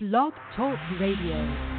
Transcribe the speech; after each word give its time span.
Blog 0.00 0.32
Talk 0.54 0.78
Radio. 1.00 1.77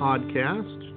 Podcast. 0.00 0.94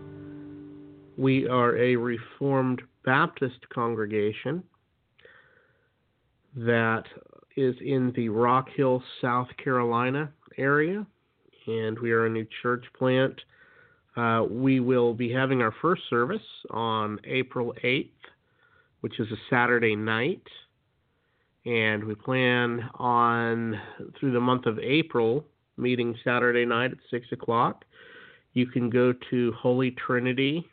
We 1.18 1.46
are 1.50 1.78
a 1.78 1.98
Reformed 1.98 2.82
Baptist 3.04 3.68
congregation 3.74 4.64
that 6.56 7.04
is 7.58 7.76
in 7.82 8.14
the 8.16 8.30
Rock 8.30 8.70
Hill, 8.74 9.04
South 9.22 9.50
Carolina 9.62 10.32
area, 10.58 11.06
and 11.68 12.00
we 12.00 12.14
are 12.14 12.28
a 12.28 12.30
new 12.30 12.48
church 12.62 12.86
plant. 12.98 13.42
Uh, 14.16 14.46
we 14.50 14.80
will 14.80 15.14
be 15.14 15.30
having 15.30 15.62
our 15.62 15.74
first 15.82 16.04
service 16.10 16.42
on 16.70 17.20
April 17.26 17.76
8th, 17.84 18.10
which 19.02 19.20
is 19.20 19.28
a 19.32 19.38
Saturday 19.50 19.98
night 19.98 20.48
and 21.66 22.04
we 22.04 22.14
plan 22.14 22.90
on 22.96 23.80
through 24.20 24.34
the 24.34 24.40
month 24.40 24.66
of 24.66 24.80
April 24.80 25.46
meeting 25.78 26.16
Saturday 26.24 26.66
night 26.66 26.92
at 26.92 26.98
six 27.10 27.26
o'clock. 27.32 27.86
You 28.54 28.68
can 28.68 28.90
go 28.90 29.14
to 29.30 29.54
Holy 29.54 29.92
Trinity 29.92 30.66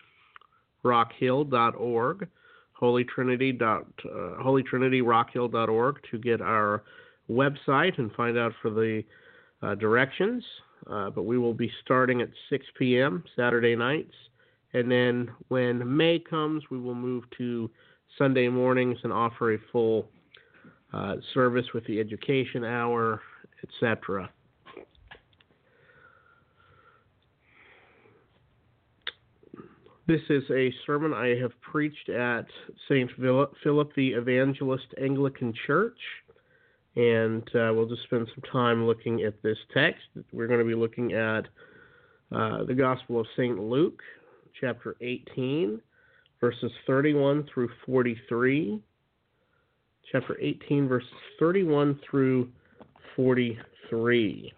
rockhill.org, 0.85 2.29
Holy 2.73 3.05
Trinity 3.05 3.53
dot 3.53 3.85
uh, 4.05 4.43
Holy 4.43 4.63
Trinity 4.63 5.03
rockhill.org 5.03 5.97
to 6.11 6.19
get 6.19 6.41
our 6.41 6.83
website 7.31 7.99
and 7.99 8.11
find 8.13 8.39
out 8.39 8.53
for 8.63 8.71
the 8.71 9.03
uh, 9.63 9.75
directions. 9.75 10.43
Uh, 10.91 11.11
but 11.11 11.25
we 11.25 11.37
will 11.37 11.53
be 11.53 11.71
starting 11.85 12.23
at 12.23 12.31
6 12.49 12.65
p.m. 12.79 13.23
Saturday 13.37 13.77
nights, 13.77 14.15
and 14.73 14.91
then 14.91 15.31
when 15.49 15.97
May 15.97 16.19
comes, 16.19 16.63
we 16.71 16.79
will 16.79 16.95
move 16.95 17.25
to 17.37 17.71
Sunday 18.17 18.49
mornings 18.49 18.97
and 19.05 19.13
offer 19.13 19.55
a 19.55 19.59
full 19.71 20.09
uh, 20.95 21.17
service 21.35 21.67
with 21.75 21.85
the 21.87 22.01
education 22.01 22.65
hour, 22.65 23.21
etc. 23.63 24.31
This 30.11 30.23
is 30.29 30.43
a 30.51 30.75
sermon 30.87 31.13
I 31.15 31.37
have 31.41 31.53
preached 31.61 32.09
at 32.09 32.45
St. 32.89 33.09
Philip 33.63 33.95
the 33.95 34.09
Evangelist 34.09 34.87
Anglican 35.01 35.55
Church, 35.69 36.01
and 36.97 37.45
uh, 37.55 37.71
we'll 37.73 37.87
just 37.87 38.03
spend 38.03 38.27
some 38.35 38.43
time 38.51 38.89
looking 38.89 39.23
at 39.23 39.41
this 39.45 39.57
text. 39.73 40.03
We're 40.33 40.49
going 40.49 40.59
to 40.59 40.65
be 40.67 40.75
looking 40.75 41.13
at 41.13 41.47
uh, 42.33 42.65
the 42.65 42.75
Gospel 42.75 43.21
of 43.21 43.27
St. 43.37 43.57
Luke, 43.57 44.03
chapter 44.61 44.97
18, 45.01 45.81
verses 46.41 46.73
31 46.89 47.47
through 47.55 47.69
43 47.87 48.83
chapter 50.11 50.37
18, 50.41 50.89
verses 50.89 51.09
31 51.39 52.01
through 52.11 52.49
43. 53.15 54.53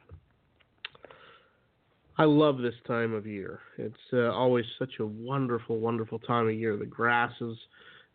I 2.18 2.24
love 2.24 2.58
this 2.58 2.74
time 2.86 3.14
of 3.14 3.26
year. 3.26 3.60
It's 3.78 3.94
uh, 4.12 4.30
always 4.32 4.66
such 4.78 4.94
a 5.00 5.06
wonderful, 5.06 5.78
wonderful 5.78 6.18
time 6.18 6.48
of 6.48 6.54
year. 6.54 6.76
The 6.76 6.86
grass 6.86 7.32
is 7.40 7.56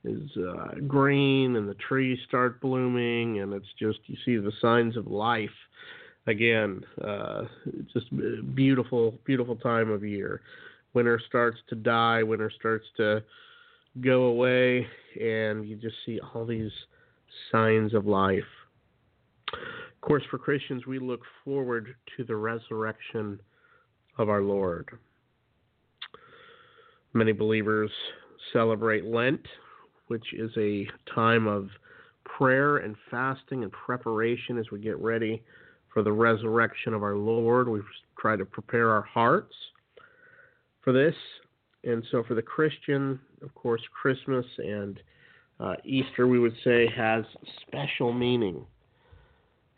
is 0.04 0.30
uh, 0.38 0.76
green 0.88 1.56
and 1.56 1.68
the 1.68 1.76
trees 1.76 2.20
start 2.28 2.62
blooming, 2.62 3.42
and 3.42 3.54
it's 3.54 3.68
just 3.80 4.00
you 4.06 4.16
see 4.24 4.38
the 4.38 4.54
signs 4.62 4.96
of 4.96 5.08
life 5.08 5.50
again. 6.28 6.84
Uh, 7.04 7.46
just 7.92 8.06
beautiful, 8.56 9.16
beautiful 9.26 9.56
time 9.56 9.90
of 9.90 10.04
year. 10.04 10.42
Winter 10.94 11.20
starts 11.28 11.58
to 11.70 11.76
die. 11.76 12.22
Winter 12.24 12.52
starts 12.60 12.86
to 12.98 13.24
go 14.02 14.24
away, 14.26 14.86
and 15.20 15.68
you 15.68 15.76
just 15.76 15.96
see 16.06 16.20
all 16.20 16.46
these 16.46 16.72
signs 17.52 17.94
of 17.96 18.06
life. 18.06 18.44
Of 19.52 20.02
course, 20.02 20.24
for 20.30 20.38
Christians, 20.38 20.86
we 20.86 21.00
look 21.00 21.22
forward 21.44 21.96
to 22.16 22.24
the 22.24 22.36
resurrection 22.36 23.40
of 24.18 24.30
our 24.30 24.42
Lord. 24.42 24.90
Many 27.14 27.32
believers 27.32 27.92
celebrate 28.54 29.06
Lent, 29.06 29.46
which 30.08 30.34
is 30.34 30.52
a 30.58 30.88
time 31.14 31.48
of 31.48 31.70
prayer 32.24 32.78
and 32.78 32.96
fasting 33.10 33.64
and 33.64 33.72
preparation 33.72 34.58
as 34.58 34.70
we 34.72 34.80
get 34.80 34.98
ready 35.00 35.42
for 35.94 36.04
the 36.04 36.12
resurrection 36.12 36.94
of 36.94 37.04
our 37.04 37.16
Lord. 37.16 37.68
We 37.68 37.82
try 38.20 38.36
to 38.36 38.46
prepare 38.46 38.92
our 38.92 39.02
hearts 39.02 39.54
for 40.84 40.94
this. 40.94 41.16
And 41.84 42.04
so, 42.12 42.24
for 42.28 42.34
the 42.34 42.42
Christian, 42.42 43.20
of 43.42 43.54
course, 43.56 43.82
Christmas 44.00 44.46
and 44.58 45.00
uh, 45.60 45.76
Easter, 45.86 46.28
we 46.28 46.40
would 46.40 46.56
say, 46.64 46.88
has 46.96 47.24
special 47.68 48.14
meaning. 48.14 48.66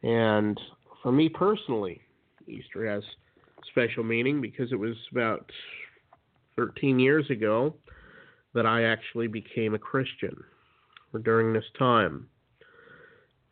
And 0.04 0.60
for 1.04 1.12
me 1.12 1.30
personally, 1.30 2.02
Easter 2.48 2.90
has 2.90 3.04
special 3.72 4.04
meaning 4.04 4.42
because 4.42 4.72
it 4.72 4.80
was 4.80 4.96
about 5.12 5.50
13 6.56 7.00
years 7.00 7.30
ago 7.30 7.76
that 8.54 8.66
I 8.66 8.84
actually 8.84 9.28
became 9.28 9.74
a 9.74 9.80
Christian 9.80 10.36
during 11.24 11.54
this 11.54 11.66
time. 11.78 12.28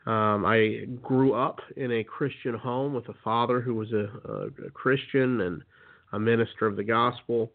Um, 0.06 0.46
I 0.46 0.86
grew 1.02 1.34
up 1.34 1.60
in 1.76 1.92
a 1.92 2.04
Christian 2.04 2.56
home 2.56 2.94
with 2.94 3.10
a 3.10 3.16
father 3.24 3.60
who 3.60 3.76
was 3.76 3.92
a, 3.92 4.10
a, 4.30 4.68
a 4.68 4.72
Christian 4.74 5.42
and 5.42 5.62
a 6.14 6.20
minister 6.20 6.66
of 6.66 6.78
the 6.78 6.84
gospel. 6.84 7.52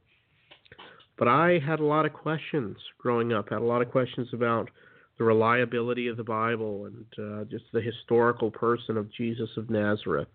But 1.18 1.28
I 1.28 1.60
had 1.64 1.80
a 1.80 1.84
lot 1.84 2.04
of 2.04 2.12
questions 2.12 2.76
growing 2.98 3.32
up. 3.32 3.46
I 3.50 3.54
had 3.54 3.62
a 3.62 3.66
lot 3.66 3.80
of 3.80 3.90
questions 3.90 4.28
about 4.32 4.70
the 5.18 5.24
reliability 5.24 6.08
of 6.08 6.16
the 6.16 6.24
Bible 6.24 6.86
and 6.86 7.06
uh, 7.18 7.44
just 7.44 7.64
the 7.72 7.80
historical 7.80 8.50
person 8.50 8.96
of 8.96 9.12
Jesus 9.12 9.48
of 9.56 9.70
Nazareth. 9.70 10.28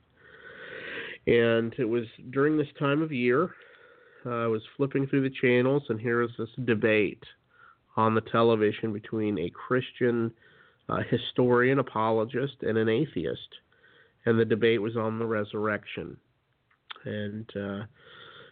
And 1.27 1.75
it 1.77 1.85
was 1.85 2.05
during 2.31 2.57
this 2.57 2.67
time 2.79 3.01
of 3.01 3.11
year, 3.11 3.51
uh, 4.25 4.29
I 4.29 4.47
was 4.47 4.61
flipping 4.77 5.07
through 5.07 5.23
the 5.23 5.35
channels, 5.41 5.83
and 5.89 5.99
here 5.99 6.21
was 6.21 6.31
this 6.37 6.49
debate 6.65 7.23
on 7.97 8.15
the 8.15 8.21
television 8.21 8.93
between 8.93 9.37
a 9.37 9.49
Christian 9.49 10.31
uh, 10.89 11.01
historian, 11.09 11.79
apologist, 11.79 12.55
and 12.61 12.77
an 12.77 12.87
atheist. 12.87 13.55
And 14.25 14.39
the 14.39 14.45
debate 14.45 14.81
was 14.81 14.95
on 14.95 15.19
the 15.19 15.25
resurrection. 15.25 16.17
And 17.03 17.49
uh, 17.55 17.83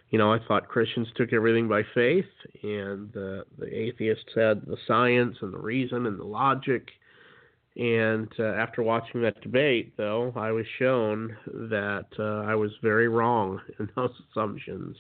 you 0.10 0.20
know, 0.20 0.32
I 0.32 0.40
thought 0.48 0.68
Christians 0.68 1.08
took 1.16 1.34
everything 1.34 1.68
by 1.68 1.84
faith, 1.94 2.26
and 2.62 3.12
the 3.14 3.46
the 3.58 3.74
atheists 3.74 4.32
had 4.36 4.66
the 4.66 4.78
science 4.88 5.38
and 5.42 5.54
the 5.54 5.58
reason 5.58 6.06
and 6.06 6.20
the 6.20 6.26
logic, 6.26 6.90
And 7.78 8.32
uh, 8.40 8.44
after 8.44 8.82
watching 8.84 9.22
that 9.24 9.42
debate, 9.42 9.94
though, 9.98 10.32
I 10.36 10.52
was 10.52 10.66
shown 10.80 11.36
that 11.46 12.08
uh, 12.18 12.50
I 12.50 12.56
was 12.56 12.72
very 12.82 13.10
wrong 13.10 13.60
in 13.80 13.90
those 13.96 14.12
assumptions. 14.32 14.96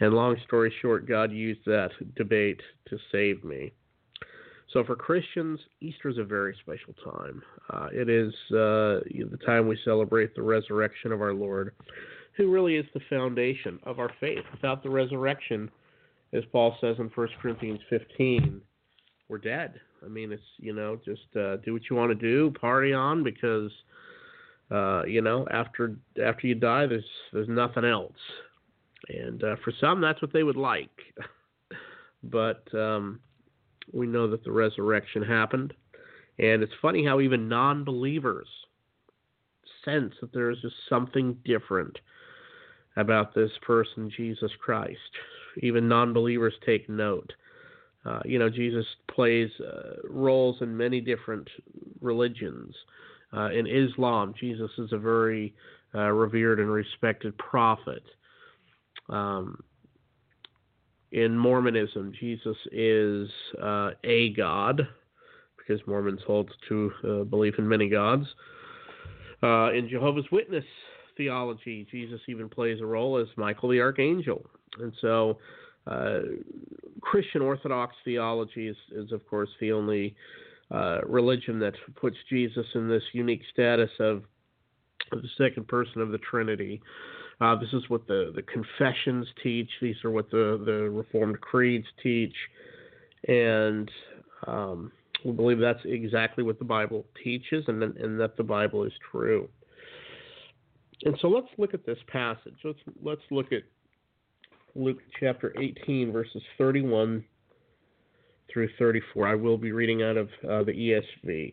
And 0.00 0.12
long 0.12 0.36
story 0.46 0.72
short, 0.82 1.06
God 1.06 1.30
used 1.30 1.64
that 1.66 1.90
debate 2.16 2.60
to 2.88 2.98
save 3.12 3.44
me. 3.44 3.72
So 4.72 4.82
for 4.84 4.96
Christians, 4.96 5.60
Easter 5.80 6.08
is 6.08 6.18
a 6.18 6.24
very 6.24 6.56
special 6.62 6.94
time. 7.04 7.42
Uh, 7.70 7.88
it 7.92 8.08
is 8.08 8.32
uh, 8.50 9.04
the 9.04 9.38
time 9.44 9.68
we 9.68 9.78
celebrate 9.84 10.34
the 10.34 10.42
resurrection 10.42 11.12
of 11.12 11.20
our 11.20 11.34
Lord, 11.34 11.74
who 12.36 12.50
really 12.50 12.76
is 12.76 12.86
the 12.94 13.00
foundation 13.10 13.78
of 13.84 13.98
our 13.98 14.10
faith. 14.18 14.44
Without 14.50 14.82
the 14.82 14.88
resurrection, 14.88 15.70
as 16.32 16.42
Paul 16.50 16.74
says 16.80 16.96
in 16.98 17.10
1 17.14 17.28
Corinthians 17.40 17.80
15, 17.90 18.62
we're 19.32 19.38
dead. 19.38 19.80
I 20.04 20.08
mean, 20.08 20.30
it's 20.30 20.42
you 20.58 20.74
know 20.74 21.00
just 21.02 21.34
uh, 21.34 21.56
do 21.56 21.72
what 21.72 21.88
you 21.88 21.96
want 21.96 22.10
to 22.10 22.14
do, 22.14 22.52
party 22.60 22.92
on 22.92 23.24
because 23.24 23.72
uh, 24.70 25.04
you 25.06 25.22
know 25.22 25.48
after 25.50 25.96
after 26.22 26.46
you 26.46 26.54
die, 26.54 26.86
there's 26.86 27.04
there's 27.32 27.48
nothing 27.48 27.86
else. 27.86 28.12
And 29.08 29.42
uh, 29.42 29.56
for 29.64 29.72
some, 29.80 30.00
that's 30.02 30.20
what 30.20 30.34
they 30.34 30.42
would 30.42 30.56
like. 30.56 30.90
but 32.22 32.62
um, 32.74 33.20
we 33.92 34.06
know 34.06 34.30
that 34.30 34.44
the 34.44 34.52
resurrection 34.52 35.22
happened. 35.22 35.72
And 36.38 36.62
it's 36.62 36.72
funny 36.80 37.04
how 37.04 37.20
even 37.20 37.48
non 37.48 37.84
believers 37.84 38.46
sense 39.84 40.12
that 40.20 40.32
there 40.32 40.50
is 40.50 40.58
just 40.60 40.76
something 40.88 41.36
different 41.44 41.98
about 42.96 43.34
this 43.34 43.50
person, 43.62 44.12
Jesus 44.14 44.52
Christ. 44.60 44.98
Even 45.62 45.88
non 45.88 46.12
believers 46.12 46.54
take 46.64 46.88
note. 46.88 47.32
Uh, 48.04 48.20
you 48.24 48.38
know, 48.38 48.50
Jesus 48.50 48.84
plays 49.08 49.50
uh, 49.60 50.08
roles 50.08 50.56
in 50.60 50.76
many 50.76 51.00
different 51.00 51.48
religions. 52.00 52.74
Uh, 53.36 53.50
in 53.50 53.66
Islam, 53.66 54.34
Jesus 54.38 54.70
is 54.78 54.92
a 54.92 54.98
very 54.98 55.54
uh, 55.94 56.10
revered 56.10 56.58
and 56.58 56.70
respected 56.70 57.36
prophet. 57.38 58.02
Um, 59.08 59.62
in 61.12 61.36
Mormonism, 61.36 62.12
Jesus 62.18 62.56
is 62.72 63.28
uh, 63.62 63.90
a 64.04 64.30
God, 64.30 64.88
because 65.56 65.86
Mormons 65.86 66.20
hold 66.26 66.50
to 66.68 66.92
uh, 67.04 67.24
belief 67.24 67.54
in 67.58 67.68
many 67.68 67.88
gods. 67.88 68.26
In 69.42 69.88
Jehovah's 69.90 70.30
Witness 70.32 70.64
theology, 71.16 71.86
Jesus 71.90 72.20
even 72.28 72.48
plays 72.48 72.80
a 72.80 72.86
role 72.86 73.18
as 73.18 73.26
Michael 73.36 73.68
the 73.68 73.80
Archangel. 73.80 74.46
And 74.78 74.92
so, 75.00 75.38
uh, 75.86 76.20
Christian 77.02 77.42
Orthodox 77.42 77.94
theology 78.04 78.68
is, 78.68 78.76
is, 78.92 79.12
of 79.12 79.26
course, 79.28 79.50
the 79.60 79.72
only 79.72 80.16
uh, 80.70 81.00
religion 81.06 81.58
that 81.58 81.74
puts 81.96 82.16
Jesus 82.30 82.66
in 82.74 82.88
this 82.88 83.02
unique 83.12 83.42
status 83.52 83.90
of 84.00 84.22
the 85.10 85.28
second 85.36 85.68
person 85.68 86.00
of 86.00 86.10
the 86.10 86.18
Trinity. 86.18 86.80
Uh, 87.40 87.56
this 87.56 87.72
is 87.72 87.82
what 87.88 88.06
the, 88.06 88.32
the 88.34 88.42
confessions 88.42 89.26
teach. 89.42 89.68
These 89.80 89.96
are 90.04 90.10
what 90.10 90.30
the, 90.30 90.62
the 90.64 90.88
Reformed 90.90 91.40
creeds 91.40 91.86
teach. 92.02 92.34
And 93.28 93.90
um, 94.46 94.92
we 95.24 95.32
believe 95.32 95.58
that's 95.58 95.84
exactly 95.84 96.44
what 96.44 96.58
the 96.58 96.64
Bible 96.64 97.04
teaches 97.22 97.64
and, 97.68 97.82
and 97.82 98.18
that 98.20 98.36
the 98.36 98.44
Bible 98.44 98.84
is 98.84 98.92
true. 99.10 99.48
And 101.04 101.16
so 101.20 101.28
let's 101.28 101.48
look 101.58 101.74
at 101.74 101.84
this 101.84 101.98
passage. 102.06 102.54
Let's, 102.64 102.78
let's 103.02 103.22
look 103.30 103.52
at 103.52 103.62
Luke 104.74 105.00
chapter 105.20 105.54
18, 105.60 106.12
verses 106.12 106.42
31 106.56 107.22
through 108.50 108.70
34. 108.78 109.28
I 109.28 109.34
will 109.34 109.58
be 109.58 109.70
reading 109.70 110.02
out 110.02 110.16
of 110.16 110.28
uh, 110.48 110.62
the 110.62 110.72
ESV. 110.72 111.52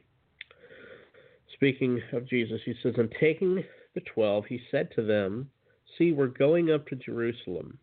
Speaking 1.54 2.02
of 2.14 2.26
Jesus, 2.30 2.62
he 2.64 2.74
says, 2.82 2.94
And 2.96 3.14
taking 3.20 3.62
the 3.94 4.02
twelve, 4.14 4.46
he 4.46 4.62
said 4.72 4.90
to 4.96 5.04
them, 5.04 5.50
See, 5.98 6.14
we're 6.14 6.28
going 6.28 6.72
up 6.72 6.88
to 6.88 6.96
Jerusalem, 6.96 7.78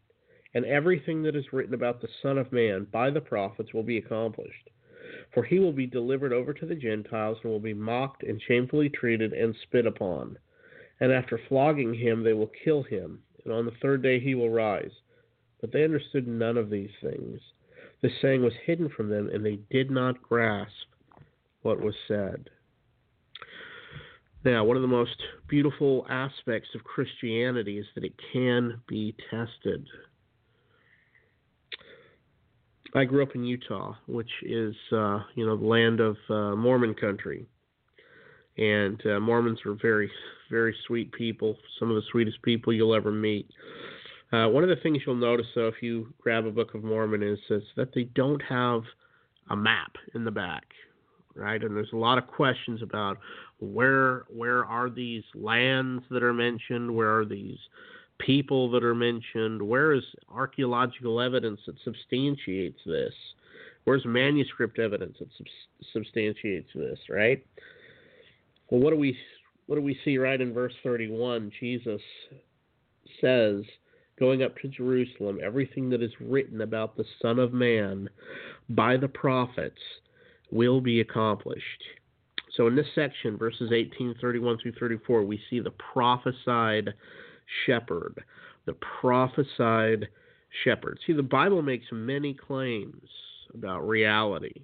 and 0.55 0.65
everything 0.65 1.23
that 1.25 1.37
is 1.37 1.53
written 1.53 1.75
about 1.75 2.01
the 2.01 2.09
Son 2.23 2.39
of 2.39 2.51
Man 2.51 2.87
by 2.91 3.11
the 3.11 3.21
prophets 3.21 3.75
will 3.75 3.83
be 3.83 3.99
accomplished. 3.99 4.71
For 5.35 5.45
he 5.45 5.59
will 5.59 5.73
be 5.73 5.87
delivered 5.87 6.33
over 6.33 6.55
to 6.55 6.65
the 6.65 6.75
Gentiles, 6.75 7.37
and 7.43 7.53
will 7.53 7.61
be 7.61 7.75
mocked 7.75 8.23
and 8.23 8.41
shamefully 8.49 8.89
treated 8.89 9.35
and 9.35 9.55
spit 9.65 9.85
upon. 9.85 10.39
And 11.01 11.13
after 11.13 11.39
flogging 11.47 11.93
him, 11.93 12.25
they 12.25 12.33
will 12.33 12.51
kill 12.65 12.85
him, 12.85 13.19
and 13.45 13.53
on 13.53 13.67
the 13.67 13.77
third 13.83 14.03
day 14.03 14.19
he 14.19 14.35
will 14.35 14.49
rise. 14.49 14.93
But 15.61 15.73
they 15.73 15.85
understood 15.85 16.27
none 16.27 16.57
of 16.57 16.71
these 16.71 16.91
things. 17.03 17.41
The 18.03 18.11
saying 18.21 18.43
was 18.43 18.53
hidden 18.65 18.91
from 18.95 19.09
them, 19.09 19.31
and 19.33 19.45
they 19.45 19.59
did 19.71 19.91
not 19.91 20.23
grasp 20.23 20.71
what 21.63 21.81
was 21.81 21.95
said. 22.07 22.51
Now, 24.45 24.65
one 24.65 24.77
of 24.77 24.83
the 24.83 24.89
most 24.89 25.17
beautiful 25.49 26.07
aspects 26.09 26.69
of 26.75 26.85
Christianity 26.85 27.79
is 27.79 27.87
that 27.95 28.05
it 28.05 28.15
can 28.33 28.81
be 28.87 29.17
tested. 29.31 29.87
I 32.95 33.05
grew 33.05 33.23
up 33.23 33.35
in 33.35 33.45
Utah, 33.45 33.95
which 34.07 34.31
is 34.43 34.75
uh, 34.93 35.21
you 35.35 35.45
know 35.45 35.57
the 35.57 35.67
land 35.67 36.01
of 36.01 36.17
uh, 36.31 36.55
Mormon 36.55 36.95
country, 36.95 37.47
and 38.57 39.05
uh, 39.05 39.21
Mormons 39.21 39.59
are 39.67 39.75
very, 39.75 40.11
very 40.51 40.75
sweet 40.87 41.13
people. 41.13 41.57
Some 41.79 41.91
of 41.91 41.97
the 41.97 42.09
sweetest 42.11 42.41
people 42.43 42.73
you'll 42.73 42.95
ever 42.95 43.11
meet. 43.11 43.51
Uh, 44.33 44.49
one 44.49 44.63
of 44.63 44.69
the 44.69 44.77
things 44.83 44.99
you'll 45.07 45.15
notice, 45.15 45.47
though, 45.55 45.69
if 45.69 45.83
you 45.83 46.13
grab 46.21 46.47
a 46.47 46.51
Book 46.51 46.75
of 46.75 46.83
Mormon, 46.83 47.23
is, 47.23 47.39
is 47.49 47.63
that 47.77 47.95
they 47.95 48.05
don't 48.05 48.43
have 48.43 48.83
a 49.51 49.57
map 49.57 49.93
in 50.15 50.25
the 50.25 50.31
back 50.31 50.65
right? 51.37 51.63
And 51.63 51.77
there's 51.77 51.93
a 51.93 51.97
lot 51.97 52.19
of 52.19 52.27
questions 52.27 52.83
about 52.83 53.19
where 53.61 54.25
where 54.29 54.65
are 54.65 54.91
these 54.91 55.23
lands 55.35 56.03
that 56.11 56.23
are 56.23 56.33
mentioned? 56.33 56.95
Where 56.95 57.17
are 57.19 57.25
these 57.25 57.59
people 58.19 58.71
that 58.71 58.83
are 58.83 58.95
mentioned? 58.95 59.63
Where 59.63 59.93
is 59.93 60.03
archaeological 60.33 61.21
evidence 61.21 61.61
that 61.67 61.77
substantiates 61.85 62.81
this? 62.87 63.13
Where's 63.85 64.05
manuscript 64.05 64.79
evidence 64.79 65.17
that 65.21 65.29
sub- 65.37 65.47
substantiates 65.93 66.71
this? 66.75 66.99
Right? 67.09 67.45
Well, 68.71 68.81
what 68.81 68.91
do 68.91 68.97
we 68.97 69.17
what 69.67 69.77
do 69.77 69.83
we 69.83 69.99
see 70.05 70.19
right 70.19 70.41
in 70.41 70.53
verse 70.53 70.75
31? 70.83 71.53
Jesus 71.61 72.01
says, 73.21 73.63
going 74.19 74.43
up 74.43 74.57
to 74.59 74.69
Jerusalem, 74.69 75.39
everything 75.43 75.91
that 75.91 76.03
is 76.03 76.13
written 76.21 76.63
about 76.63 76.97
the 76.97 77.05
Son 77.21 77.39
of 77.39 77.53
Man 77.53 78.09
by 78.71 78.97
the 78.97 79.09
prophets 79.09 79.81
will 80.51 80.81
be 80.81 81.01
accomplished. 81.01 81.83
So 82.57 82.67
in 82.67 82.77
this 82.77 82.87
section, 82.95 83.37
verses 83.37 83.71
18, 83.73 84.15
31 84.21 84.59
through 84.63 84.73
34, 84.81 85.23
we 85.23 85.41
see 85.51 85.61
the 85.61 85.73
prophesied 85.93 86.95
shepherd. 87.67 88.25
The 88.65 88.77
prophesied 89.01 90.09
shepherd. 90.65 90.99
See, 91.07 91.13
the 91.13 91.23
Bible 91.23 91.61
makes 91.63 91.87
many 91.93 92.33
claims 92.33 93.09
about 93.53 93.87
reality. 93.87 94.63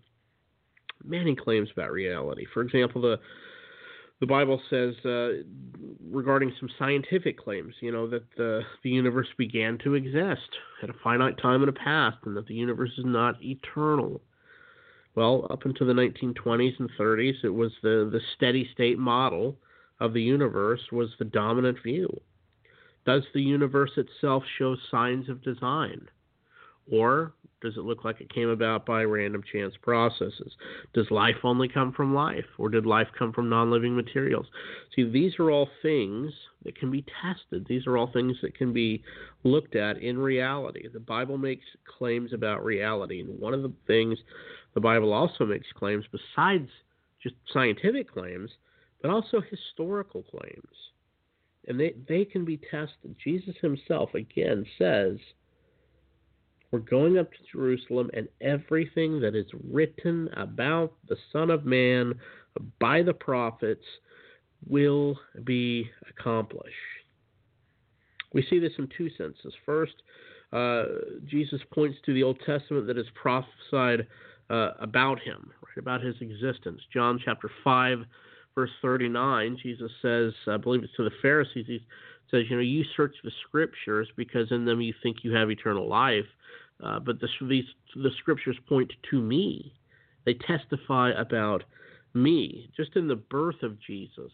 Many 1.04 1.36
claims 1.36 1.68
about 1.72 1.92
reality. 1.92 2.46
For 2.54 2.62
example, 2.62 3.02
the 3.02 3.20
the 4.22 4.26
Bible 4.26 4.60
says 4.70 4.94
uh, 5.04 5.42
regarding 6.08 6.52
some 6.60 6.68
scientific 6.78 7.36
claims, 7.36 7.74
you 7.80 7.90
know, 7.90 8.06
that 8.08 8.22
the 8.36 8.60
the 8.84 8.90
universe 8.90 9.26
began 9.36 9.78
to 9.78 9.94
exist 9.94 10.48
at 10.80 10.88
a 10.88 10.94
finite 11.02 11.36
time 11.42 11.60
in 11.60 11.66
the 11.66 11.72
past, 11.72 12.18
and 12.24 12.36
that 12.36 12.46
the 12.46 12.54
universe 12.54 12.92
is 12.98 13.04
not 13.04 13.42
eternal. 13.42 14.20
Well, 15.16 15.48
up 15.50 15.64
until 15.64 15.88
the 15.88 15.92
1920s 15.92 16.78
and 16.78 16.88
30s, 16.96 17.42
it 17.42 17.48
was 17.48 17.72
the, 17.82 18.08
the 18.12 18.20
steady 18.36 18.70
state 18.72 18.96
model 18.96 19.56
of 19.98 20.12
the 20.12 20.22
universe 20.22 20.82
was 20.92 21.08
the 21.18 21.24
dominant 21.24 21.78
view. 21.82 22.08
Does 23.04 23.24
the 23.34 23.42
universe 23.42 23.90
itself 23.96 24.44
show 24.56 24.76
signs 24.88 25.28
of 25.28 25.42
design? 25.42 26.08
Or 26.90 27.32
does 27.62 27.76
it 27.76 27.84
look 27.84 28.04
like 28.04 28.20
it 28.20 28.32
came 28.34 28.48
about 28.48 28.84
by 28.84 29.04
random 29.04 29.42
chance 29.50 29.74
processes? 29.80 30.52
Does 30.94 31.10
life 31.10 31.36
only 31.44 31.68
come 31.68 31.92
from 31.92 32.14
life? 32.14 32.44
Or 32.58 32.68
did 32.68 32.84
life 32.84 33.06
come 33.16 33.32
from 33.32 33.48
non 33.48 33.70
living 33.70 33.94
materials? 33.94 34.46
See, 34.94 35.08
these 35.08 35.38
are 35.38 35.50
all 35.50 35.68
things 35.80 36.32
that 36.64 36.76
can 36.76 36.90
be 36.90 37.04
tested. 37.22 37.66
These 37.68 37.86
are 37.86 37.96
all 37.96 38.10
things 38.12 38.36
that 38.42 38.56
can 38.56 38.72
be 38.72 39.02
looked 39.44 39.76
at 39.76 39.98
in 40.02 40.18
reality. 40.18 40.88
The 40.92 41.00
Bible 41.00 41.38
makes 41.38 41.64
claims 41.98 42.32
about 42.32 42.64
reality. 42.64 43.20
And 43.20 43.38
one 43.38 43.54
of 43.54 43.62
the 43.62 43.72
things 43.86 44.18
the 44.74 44.80
Bible 44.80 45.12
also 45.12 45.46
makes 45.46 45.66
claims 45.76 46.04
besides 46.10 46.68
just 47.22 47.36
scientific 47.52 48.12
claims, 48.12 48.50
but 49.00 49.10
also 49.10 49.40
historical 49.40 50.24
claims. 50.24 50.66
And 51.68 51.78
they, 51.78 51.94
they 52.08 52.24
can 52.24 52.44
be 52.44 52.56
tested. 52.56 53.14
Jesus 53.22 53.54
himself, 53.60 54.14
again, 54.14 54.66
says, 54.78 55.18
We're 56.72 56.78
going 56.78 57.18
up 57.18 57.30
to 57.30 57.38
Jerusalem, 57.52 58.10
and 58.14 58.28
everything 58.40 59.20
that 59.20 59.36
is 59.36 59.46
written 59.70 60.28
about 60.36 60.94
the 61.06 61.16
Son 61.30 61.50
of 61.50 61.66
Man 61.66 62.14
by 62.80 63.02
the 63.02 63.12
prophets 63.12 63.84
will 64.66 65.18
be 65.44 65.90
accomplished. 66.08 66.74
We 68.32 68.46
see 68.48 68.58
this 68.58 68.72
in 68.78 68.88
two 68.96 69.10
senses. 69.18 69.52
First, 69.66 69.92
uh, 70.52 70.84
Jesus 71.26 71.60
points 71.74 71.98
to 72.06 72.14
the 72.14 72.22
Old 72.22 72.38
Testament 72.46 72.86
that 72.86 72.98
is 72.98 73.06
prophesied 73.14 74.06
uh, 74.50 74.70
about 74.80 75.20
him, 75.20 75.50
right, 75.62 75.78
about 75.78 76.02
his 76.02 76.14
existence. 76.20 76.80
John 76.92 77.20
chapter 77.22 77.50
5, 77.64 77.98
verse 78.54 78.70
39, 78.80 79.58
Jesus 79.62 79.90
says, 80.00 80.32
I 80.46 80.56
believe 80.56 80.84
it's 80.84 80.94
to 80.96 81.04
the 81.04 81.10
Pharisees, 81.20 81.66
he 81.66 81.80
says, 82.30 82.44
You 82.48 82.56
know, 82.56 82.62
you 82.62 82.84
search 82.96 83.14
the 83.24 83.30
scriptures 83.46 84.08
because 84.16 84.50
in 84.50 84.64
them 84.64 84.80
you 84.80 84.94
think 85.02 85.18
you 85.22 85.34
have 85.34 85.50
eternal 85.50 85.88
life, 85.88 86.26
uh, 86.82 86.98
but 86.98 87.20
the, 87.20 87.28
these, 87.48 87.64
the 87.94 88.10
scriptures 88.18 88.56
point 88.68 88.92
to 89.10 89.20
me. 89.20 89.72
They 90.24 90.34
testify 90.34 91.10
about 91.10 91.64
me. 92.14 92.70
Just 92.76 92.96
in 92.96 93.08
the 93.08 93.16
birth 93.16 93.62
of 93.62 93.80
Jesus, 93.80 94.32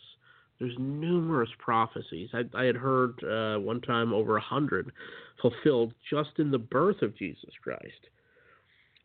there's 0.58 0.74
numerous 0.78 1.50
prophecies. 1.58 2.30
I, 2.32 2.44
I 2.54 2.64
had 2.64 2.76
heard 2.76 3.22
uh, 3.24 3.58
one 3.60 3.80
time 3.80 4.12
over 4.12 4.36
a 4.36 4.42
hundred 4.42 4.92
fulfilled 5.40 5.94
just 6.10 6.30
in 6.38 6.50
the 6.50 6.58
birth 6.58 7.00
of 7.02 7.16
Jesus 7.16 7.50
Christ. 7.62 8.08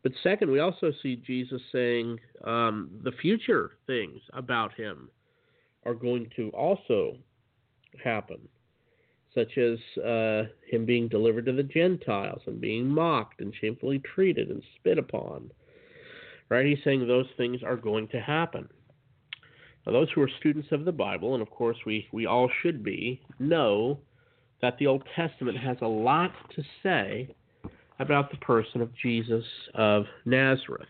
But 0.01 0.11
second, 0.21 0.51
we 0.51 0.59
also 0.59 0.91
see 1.01 1.15
Jesus 1.15 1.61
saying 1.71 2.19
um, 2.43 2.89
the 3.03 3.13
future 3.21 3.71
things 3.87 4.19
about 4.33 4.73
him 4.73 5.09
are 5.85 5.93
going 5.93 6.29
to 6.35 6.49
also 6.49 7.17
happen, 8.03 8.39
such 9.35 9.57
as 9.57 9.79
uh, 10.03 10.43
him 10.69 10.85
being 10.85 11.07
delivered 11.07 11.45
to 11.45 11.53
the 11.53 11.63
Gentiles 11.63 12.41
and 12.45 12.61
being 12.61 12.87
mocked 12.87 13.41
and 13.41 13.53
shamefully 13.59 13.99
treated 13.99 14.49
and 14.49 14.61
spit 14.75 14.97
upon. 14.97 15.51
Right? 16.49 16.65
He's 16.65 16.83
saying 16.83 17.07
those 17.07 17.25
things 17.37 17.61
are 17.63 17.75
going 17.75 18.07
to 18.09 18.19
happen. 18.19 18.69
Now, 19.85 19.93
those 19.93 20.07
who 20.13 20.21
are 20.21 20.29
students 20.39 20.69
of 20.71 20.85
the 20.85 20.91
Bible, 20.91 21.33
and 21.33 21.41
of 21.41 21.49
course 21.49 21.77
we, 21.85 22.07
we 22.11 22.25
all 22.25 22.49
should 22.61 22.83
be, 22.83 23.21
know 23.39 23.99
that 24.61 24.77
the 24.77 24.87
Old 24.87 25.03
Testament 25.15 25.57
has 25.57 25.77
a 25.81 25.87
lot 25.87 26.31
to 26.55 26.63
say 26.81 27.35
about 27.99 28.31
the 28.31 28.37
person 28.37 28.81
of 28.81 28.95
Jesus 28.95 29.43
of 29.73 30.05
Nazareth. 30.25 30.87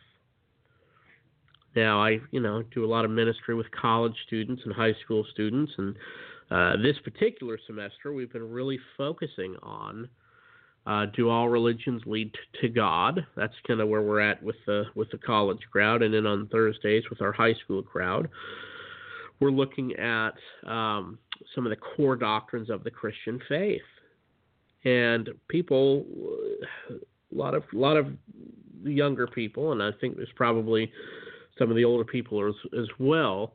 Now, 1.76 2.04
I, 2.04 2.20
you 2.32 2.40
know, 2.40 2.62
do 2.74 2.86
a 2.86 2.88
lot 2.88 3.04
of 3.04 3.10
ministry 3.10 3.56
with 3.56 3.66
college 3.72 4.14
students 4.28 4.62
and 4.64 4.74
high 4.74 4.94
school 5.04 5.26
students, 5.32 5.72
and 5.78 5.96
uh, 6.54 6.78
this 6.78 6.98
particular 7.04 7.58
semester 7.66 8.14
we've 8.14 8.32
been 8.32 8.50
really 8.50 8.80
focusing 8.98 9.56
on 9.64 10.08
uh, 10.86 11.06
do 11.16 11.30
all 11.30 11.50
religions 11.50 12.02
lead 12.06 12.32
to 12.62 12.68
God? 12.70 13.26
That's 13.36 13.54
kind 13.66 13.80
of 13.80 13.88
where 13.88 14.02
we're 14.02 14.20
at 14.20 14.44
with 14.44 14.58
the 14.66 14.84
with 14.96 15.10
the 15.12 15.18
college 15.18 15.62
crowd, 15.72 16.02
and 16.02 16.14
then 16.14 16.26
on 16.26 16.48
Thursdays 16.48 17.04
with 17.10 17.22
our 17.22 17.32
high 17.32 17.54
school 17.64 17.82
crowd, 17.82 18.30
we're 19.40 19.52
looking 19.52 19.94
at 19.96 20.36
um, 20.66 21.18
some 21.56 21.66
of 21.66 21.70
the 21.70 21.78
core 21.78 22.16
doctrines 22.16 22.70
of 22.70 22.84
the 22.84 22.92
Christian 22.92 23.40
faith 23.50 23.82
and 24.86 25.30
people, 25.48 26.06
a 26.92 26.96
lot 27.36 27.54
of 27.54 27.64
a 27.74 27.78
lot 27.78 27.98
of 27.98 28.08
younger 28.84 29.28
people, 29.28 29.72
and 29.72 29.82
I 29.82 29.92
think 30.00 30.18
there's 30.18 30.28
probably 30.36 30.92
some 31.58 31.70
of 31.70 31.76
the 31.76 31.86
older 31.86 32.04
people 32.04 32.46
as, 32.48 32.56
as 32.78 32.88
well, 33.00 33.54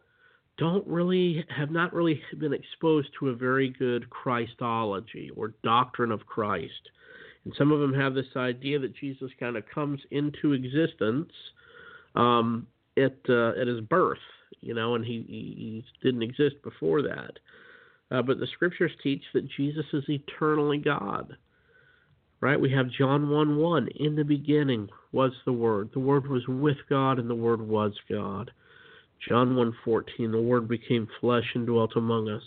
don't 0.58 0.86
really 0.86 1.44
have 1.56 1.70
not 1.70 1.94
really 1.94 2.20
been 2.38 2.52
exposed 2.52 3.08
to 3.18 3.28
a 3.28 3.34
very 3.34 3.70
good 3.70 4.10
Christology 4.10 5.30
or 5.36 5.54
doctrine 5.62 6.10
of 6.10 6.26
Christ. 6.26 6.90
And 7.44 7.54
some 7.56 7.72
of 7.72 7.80
them 7.80 7.94
have 7.94 8.14
this 8.14 8.26
idea 8.36 8.78
that 8.80 8.94
Jesus 8.96 9.30
kind 9.38 9.56
of 9.56 9.64
comes 9.72 10.00
into 10.10 10.52
existence 10.52 11.32
um, 12.14 12.66
at 12.96 13.16
uh, 13.28 13.50
at 13.60 13.68
his 13.68 13.80
birth, 13.80 14.18
you 14.60 14.74
know, 14.74 14.96
and 14.96 15.04
he, 15.04 15.24
he 15.28 15.84
didn't 16.02 16.22
exist 16.22 16.56
before 16.64 17.02
that. 17.02 17.38
Uh, 18.10 18.22
but 18.22 18.40
the 18.40 18.48
scriptures 18.54 18.90
teach 19.02 19.22
that 19.34 19.48
Jesus 19.56 19.84
is 19.92 20.04
eternally 20.08 20.78
God. 20.78 21.36
Right? 22.40 22.60
We 22.60 22.70
have 22.70 22.90
John 22.90 23.30
1 23.30 23.56
1. 23.56 23.88
In 23.96 24.16
the 24.16 24.24
beginning 24.24 24.88
was 25.12 25.32
the 25.44 25.52
Word. 25.52 25.90
The 25.92 26.00
Word 26.00 26.28
was 26.28 26.46
with 26.48 26.76
God, 26.88 27.18
and 27.18 27.28
the 27.28 27.34
Word 27.34 27.60
was 27.60 27.92
God. 28.08 28.50
John 29.26 29.56
1 29.56 29.76
14. 29.84 30.32
The 30.32 30.40
Word 30.40 30.68
became 30.68 31.08
flesh 31.20 31.50
and 31.54 31.66
dwelt 31.66 31.92
among 31.96 32.28
us. 32.28 32.42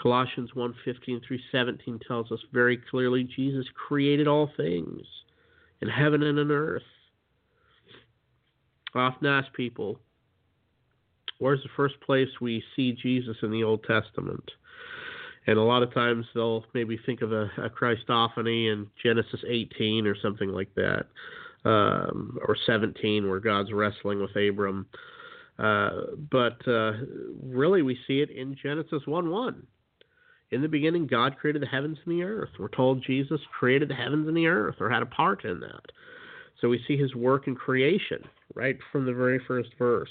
Colossians 0.00 0.50
1 0.54 0.74
15 0.84 1.20
through 1.26 1.38
17 1.52 2.00
tells 2.06 2.32
us 2.32 2.40
very 2.52 2.76
clearly 2.76 3.24
Jesus 3.24 3.66
created 3.74 4.26
all 4.26 4.50
things 4.56 5.02
in 5.82 5.88
heaven 5.88 6.22
and 6.22 6.38
in 6.38 6.50
earth. 6.50 6.82
Often 8.94 9.26
ask 9.28 9.52
people, 9.52 10.00
where's 11.38 11.62
the 11.62 11.68
first 11.76 12.00
place 12.00 12.28
we 12.40 12.62
see 12.74 12.92
Jesus 12.92 13.36
in 13.42 13.50
the 13.50 13.62
Old 13.62 13.84
Testament? 13.84 14.50
And 15.46 15.58
a 15.58 15.62
lot 15.62 15.82
of 15.82 15.92
times 15.92 16.26
they'll 16.34 16.64
maybe 16.74 16.98
think 17.06 17.22
of 17.22 17.32
a, 17.32 17.50
a 17.58 17.70
Christophany 17.70 18.72
in 18.72 18.86
Genesis 19.02 19.40
18 19.48 20.06
or 20.06 20.14
something 20.20 20.50
like 20.50 20.72
that, 20.74 21.06
um, 21.64 22.38
or 22.46 22.56
17, 22.66 23.28
where 23.28 23.40
God's 23.40 23.72
wrestling 23.72 24.20
with 24.20 24.36
Abram. 24.36 24.86
But 25.60 26.66
uh, 26.66 26.92
really, 27.42 27.82
we 27.82 27.98
see 28.06 28.20
it 28.20 28.30
in 28.30 28.56
Genesis 28.62 29.02
1 29.06 29.30
1. 29.30 29.66
In 30.52 30.62
the 30.62 30.68
beginning, 30.68 31.06
God 31.06 31.36
created 31.38 31.62
the 31.62 31.66
heavens 31.66 31.98
and 32.04 32.18
the 32.18 32.24
earth. 32.24 32.50
We're 32.58 32.68
told 32.68 33.04
Jesus 33.04 33.40
created 33.56 33.88
the 33.88 33.94
heavens 33.94 34.26
and 34.26 34.36
the 34.36 34.46
earth, 34.46 34.76
or 34.80 34.90
had 34.90 35.02
a 35.02 35.06
part 35.06 35.44
in 35.44 35.60
that. 35.60 35.92
So 36.60 36.68
we 36.68 36.82
see 36.88 36.96
his 36.96 37.14
work 37.14 37.46
in 37.46 37.54
creation 37.54 38.22
right 38.54 38.76
from 38.90 39.06
the 39.06 39.12
very 39.12 39.40
first 39.46 39.70
verse. 39.78 40.10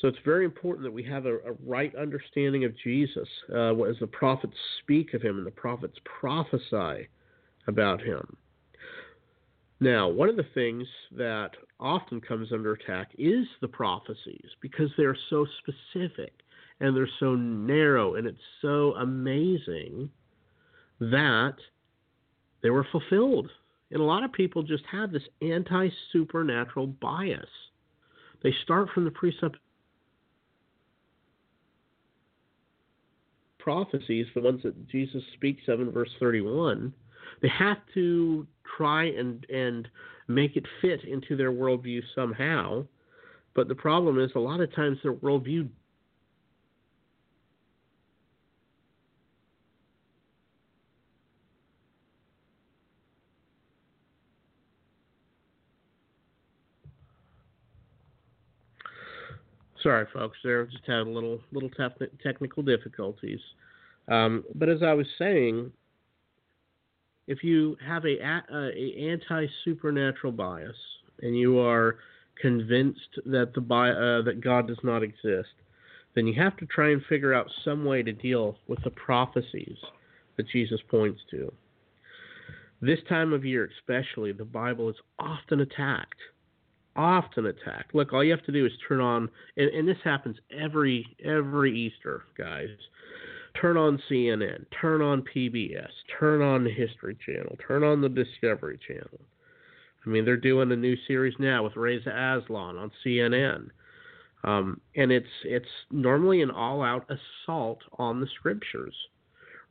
So 0.00 0.08
it's 0.08 0.18
very 0.24 0.44
important 0.44 0.84
that 0.84 0.92
we 0.92 1.04
have 1.04 1.26
a, 1.26 1.36
a 1.36 1.52
right 1.64 1.94
understanding 1.94 2.64
of 2.64 2.72
Jesus 2.82 3.28
uh, 3.52 3.74
as 3.82 3.96
the 4.00 4.06
prophets 4.06 4.56
speak 4.82 5.14
of 5.14 5.22
him 5.22 5.38
and 5.38 5.46
the 5.46 5.52
prophets 5.52 5.96
prophesy 6.04 7.08
about 7.68 8.00
him. 8.00 8.36
Now, 9.78 10.08
one 10.08 10.28
of 10.28 10.36
the 10.36 10.46
things 10.54 10.86
that 11.16 11.50
often 11.82 12.20
comes 12.20 12.52
under 12.52 12.72
attack 12.72 13.10
is 13.18 13.46
the 13.60 13.68
prophecies 13.68 14.48
because 14.60 14.90
they're 14.96 15.16
so 15.28 15.46
specific 15.58 16.32
and 16.80 16.96
they're 16.96 17.08
so 17.20 17.34
narrow 17.34 18.14
and 18.14 18.26
it's 18.26 18.38
so 18.60 18.94
amazing 18.94 20.08
that 21.00 21.56
they 22.62 22.70
were 22.70 22.86
fulfilled. 22.90 23.50
And 23.90 24.00
a 24.00 24.04
lot 24.04 24.24
of 24.24 24.32
people 24.32 24.62
just 24.62 24.84
have 24.90 25.12
this 25.12 25.22
anti 25.42 25.88
supernatural 26.12 26.86
bias. 26.86 27.44
They 28.42 28.54
start 28.62 28.88
from 28.94 29.04
the 29.04 29.10
presupposition 29.10 29.60
prophecies, 33.62 34.26
the 34.34 34.40
ones 34.40 34.60
that 34.64 34.88
Jesus 34.88 35.22
speaks 35.34 35.62
of 35.68 35.80
in 35.80 35.90
verse 35.90 36.10
31, 36.18 36.92
they 37.40 37.48
have 37.48 37.78
to 37.94 38.46
try 38.76 39.04
and 39.04 39.44
and 39.48 39.88
make 40.34 40.56
it 40.56 40.66
fit 40.80 41.04
into 41.04 41.36
their 41.36 41.52
worldview 41.52 42.02
somehow. 42.14 42.86
But 43.54 43.68
the 43.68 43.74
problem 43.74 44.18
is, 44.18 44.30
a 44.34 44.38
lot 44.40 44.60
of 44.60 44.74
times 44.74 44.98
their 45.02 45.14
worldview 45.14 45.68
Sorry, 59.82 60.06
folks. 60.12 60.38
There 60.44 60.64
just 60.66 60.86
had 60.86 60.98
a 60.98 61.10
little 61.10 61.40
little 61.50 61.70
technical 62.22 62.62
difficulties. 62.62 63.40
Um, 64.08 64.44
but 64.54 64.68
as 64.68 64.82
I 64.82 64.92
was 64.92 65.06
saying, 65.18 65.72
if 67.26 67.44
you 67.44 67.76
have 67.86 68.04
a, 68.04 68.18
a, 68.20 68.42
a 68.52 69.10
anti 69.10 69.46
supernatural 69.64 70.32
bias 70.32 70.76
and 71.20 71.36
you 71.36 71.58
are 71.58 71.96
convinced 72.40 73.20
that 73.26 73.52
the 73.54 73.60
uh, 73.60 74.22
that 74.24 74.40
God 74.40 74.66
does 74.66 74.80
not 74.82 75.02
exist, 75.02 75.54
then 76.14 76.26
you 76.26 76.40
have 76.40 76.56
to 76.58 76.66
try 76.66 76.90
and 76.90 77.02
figure 77.08 77.34
out 77.34 77.46
some 77.64 77.84
way 77.84 78.02
to 78.02 78.12
deal 78.12 78.56
with 78.66 78.82
the 78.84 78.90
prophecies 78.90 79.76
that 80.36 80.48
Jesus 80.48 80.80
points 80.90 81.20
to. 81.30 81.52
This 82.80 82.98
time 83.08 83.32
of 83.32 83.44
year, 83.44 83.70
especially, 83.78 84.32
the 84.32 84.44
Bible 84.44 84.88
is 84.88 84.96
often 85.18 85.60
attacked 85.60 86.18
often 86.96 87.46
attacked. 87.46 87.94
Look, 87.94 88.12
all 88.12 88.22
you 88.22 88.32
have 88.32 88.44
to 88.44 88.52
do 88.52 88.66
is 88.66 88.72
turn 88.86 89.00
on, 89.00 89.28
and, 89.56 89.68
and 89.70 89.88
this 89.88 89.98
happens 90.04 90.36
every 90.50 91.06
every 91.24 91.76
Easter, 91.76 92.24
guys. 92.36 92.68
Turn 93.60 93.76
on 93.76 94.02
CNN, 94.10 94.64
turn 94.80 95.02
on 95.02 95.22
PBS, 95.22 95.90
turn 96.18 96.40
on 96.40 96.64
the 96.64 96.70
History 96.70 97.16
Channel, 97.24 97.56
turn 97.66 97.84
on 97.84 98.00
the 98.00 98.08
Discovery 98.08 98.78
Channel. 98.86 99.20
I 100.04 100.08
mean, 100.08 100.24
they're 100.24 100.36
doing 100.36 100.72
a 100.72 100.76
new 100.76 100.96
series 101.06 101.34
now 101.38 101.62
with 101.62 101.76
Reza 101.76 102.10
Aslan 102.10 102.76
on 102.76 102.90
CNN, 103.04 103.68
um, 104.42 104.80
and 104.96 105.12
it's 105.12 105.28
it's 105.44 105.68
normally 105.90 106.42
an 106.42 106.50
all-out 106.50 107.08
assault 107.08 107.80
on 107.98 108.20
the 108.20 108.26
scriptures. 108.38 108.94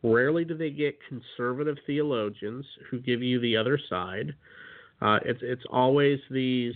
Rarely 0.03 0.45
do 0.45 0.55
they 0.55 0.69
get 0.69 0.97
conservative 1.07 1.77
theologians 1.85 2.65
who 2.89 3.00
give 3.00 3.21
you 3.21 3.39
the 3.39 3.57
other 3.57 3.79
side. 3.89 4.33
Uh, 5.01 5.19
it's 5.25 5.41
it's 5.41 5.65
always 5.69 6.19
these 6.29 6.73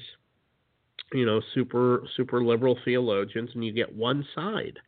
you 1.14 1.26
know 1.26 1.42
super 1.54 2.04
super 2.18 2.44
liberal 2.44 2.78
theologians 2.84 3.52
and 3.54 3.64
you 3.64 3.72
get 3.72 3.96
one 3.96 4.26
side 4.34 4.80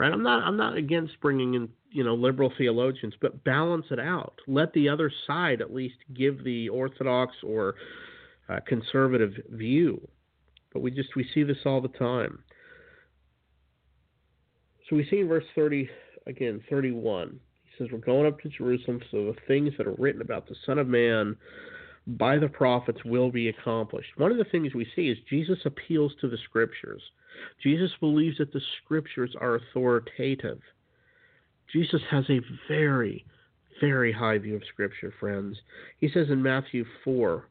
right 0.00 0.12
i'm 0.12 0.22
not 0.22 0.42
i'm 0.42 0.56
not 0.56 0.76
against 0.76 1.20
bringing 1.20 1.54
in 1.54 1.68
you 1.90 2.02
know 2.02 2.14
liberal 2.14 2.52
theologians 2.58 3.14
but 3.20 3.44
balance 3.44 3.86
it 3.90 4.00
out 4.00 4.34
let 4.46 4.72
the 4.72 4.88
other 4.88 5.12
side 5.26 5.60
at 5.60 5.72
least 5.72 5.96
give 6.14 6.42
the 6.44 6.68
orthodox 6.68 7.34
or 7.44 7.74
uh, 8.48 8.58
conservative 8.66 9.34
view 9.50 10.00
but 10.72 10.82
we 10.82 10.90
just 10.90 11.16
we 11.16 11.28
see 11.34 11.42
this 11.42 11.58
all 11.64 11.80
the 11.80 11.88
time. 11.88 12.42
So 14.88 14.96
we 14.96 15.06
see 15.08 15.20
in 15.20 15.28
verse 15.28 15.44
30 15.54 15.88
again, 16.26 16.62
31. 16.70 17.40
He 17.64 17.70
says, 17.78 17.92
"We're 17.92 17.98
going 17.98 18.26
up 18.26 18.40
to 18.40 18.48
Jerusalem, 18.48 19.00
so 19.10 19.26
the 19.26 19.36
things 19.46 19.72
that 19.78 19.86
are 19.86 19.94
written 19.98 20.22
about 20.22 20.48
the 20.48 20.56
Son 20.66 20.78
of 20.78 20.86
Man 20.86 21.36
by 22.16 22.38
the 22.38 22.48
prophets 22.48 23.04
will 23.04 23.30
be 23.30 23.48
accomplished." 23.48 24.16
One 24.16 24.30
of 24.30 24.38
the 24.38 24.44
things 24.44 24.74
we 24.74 24.90
see 24.96 25.08
is 25.08 25.18
Jesus 25.28 25.64
appeals 25.64 26.14
to 26.16 26.28
the 26.28 26.38
Scriptures. 26.38 27.02
Jesus 27.62 27.94
believes 28.00 28.38
that 28.38 28.52
the 28.52 28.60
Scriptures 28.82 29.34
are 29.36 29.56
authoritative. 29.56 30.60
Jesus 31.72 32.02
has 32.10 32.28
a 32.28 32.40
very, 32.68 33.24
very 33.80 34.12
high 34.12 34.38
view 34.38 34.56
of 34.56 34.64
Scripture, 34.64 35.12
friends. 35.20 35.60
He 35.98 36.08
says 36.08 36.28
in 36.30 36.42
Matthew 36.42 36.84
4, 37.04 37.48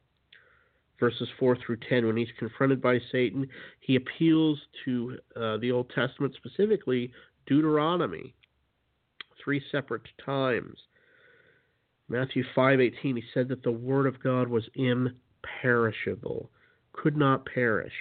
verses 1.00 1.30
4 1.40 1.56
through 1.56 1.78
10, 1.88 2.06
when 2.06 2.18
he's 2.18 2.28
confronted 2.38 2.82
by 2.82 3.00
Satan, 3.12 3.48
he 3.80 3.96
appeals 3.96 4.60
to 4.86 5.18
uh, 5.36 5.58
the 5.58 5.72
Old 5.72 5.90
Testament, 5.92 6.36
specifically 6.36 7.12
Deuteronomy, 7.46 8.36
three 9.44 9.62
separate 9.72 10.08
times. 10.24 10.78
Matthew 12.10 12.44
5:18 12.56 13.16
he 13.16 13.24
said 13.34 13.48
that 13.50 13.64
the 13.64 13.72
word 13.72 14.08
of 14.08 14.22
God 14.22 14.48
was 14.48 14.70
imperishable, 14.74 16.50
could 16.92 17.16
not 17.16 17.46
perish. 17.46 17.94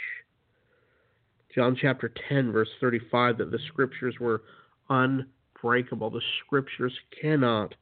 John 1.55 1.77
chapter 1.77 2.09
10 2.29 2.51
verse 2.51 2.71
35 2.81 3.39
that 3.39 3.51
the 3.51 3.59
scriptures 3.59 4.19
were 4.19 4.43
unbreakable. 4.89 6.11
The 6.11 6.23
scriptures 6.45 6.99
cannot 7.21 7.75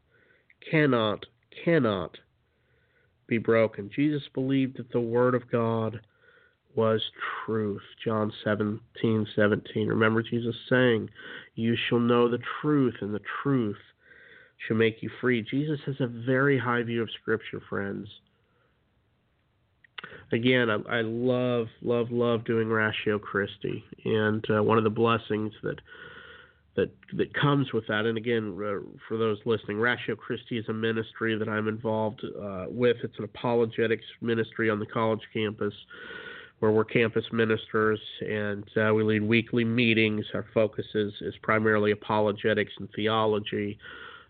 cannot 0.60 1.26
cannot 1.64 2.18
be 3.26 3.38
broken. 3.38 3.90
Jesus 3.94 4.22
believed 4.34 4.76
that 4.78 4.90
the 4.90 5.00
Word 5.00 5.34
of 5.34 5.50
God 5.50 6.00
was 6.74 7.02
truth. 7.44 7.82
John 8.04 8.32
17, 8.44 9.26
17. 9.34 9.88
Remember 9.88 10.22
Jesus 10.22 10.54
saying, 10.68 11.08
You 11.54 11.74
shall 11.76 11.98
know 11.98 12.28
the 12.28 12.42
truth, 12.60 12.96
and 13.00 13.14
the 13.14 13.22
truth 13.42 13.78
shall 14.66 14.76
make 14.76 15.02
you 15.02 15.10
free. 15.20 15.42
Jesus 15.42 15.80
has 15.86 15.96
a 16.00 16.06
very 16.06 16.58
high 16.58 16.82
view 16.82 17.02
of 17.02 17.08
Scripture, 17.20 17.60
friends. 17.68 18.08
Again, 20.32 20.70
I, 20.70 20.98
I 20.98 21.00
love, 21.02 21.68
love, 21.82 22.10
love 22.10 22.44
doing 22.44 22.68
Ratio 22.68 23.18
Christi, 23.18 23.84
and 24.04 24.44
uh, 24.50 24.62
one 24.62 24.78
of 24.78 24.84
the 24.84 24.90
blessings 24.90 25.52
that 25.62 25.80
that 26.76 26.90
that 27.14 27.32
comes 27.34 27.72
with 27.72 27.86
that. 27.88 28.04
And 28.04 28.16
again, 28.16 28.52
uh, 28.54 28.84
for 29.08 29.16
those 29.16 29.38
listening, 29.46 29.78
Ratio 29.78 30.14
Christi 30.14 30.58
is 30.58 30.64
a 30.68 30.72
ministry 30.72 31.36
that 31.36 31.48
I'm 31.48 31.68
involved 31.68 32.22
uh, 32.24 32.66
with. 32.68 32.98
It's 33.02 33.18
an 33.18 33.24
apologetics 33.24 34.04
ministry 34.20 34.68
on 34.70 34.78
the 34.78 34.86
college 34.86 35.22
campus, 35.32 35.74
where 36.58 36.70
we're 36.70 36.84
campus 36.84 37.24
ministers 37.32 38.00
and 38.20 38.64
uh, 38.76 38.92
we 38.92 39.02
lead 39.02 39.22
weekly 39.22 39.64
meetings. 39.64 40.26
Our 40.34 40.46
focus 40.52 40.86
is 40.94 41.12
is 41.22 41.34
primarily 41.42 41.92
apologetics 41.92 42.72
and 42.78 42.88
theology, 42.94 43.78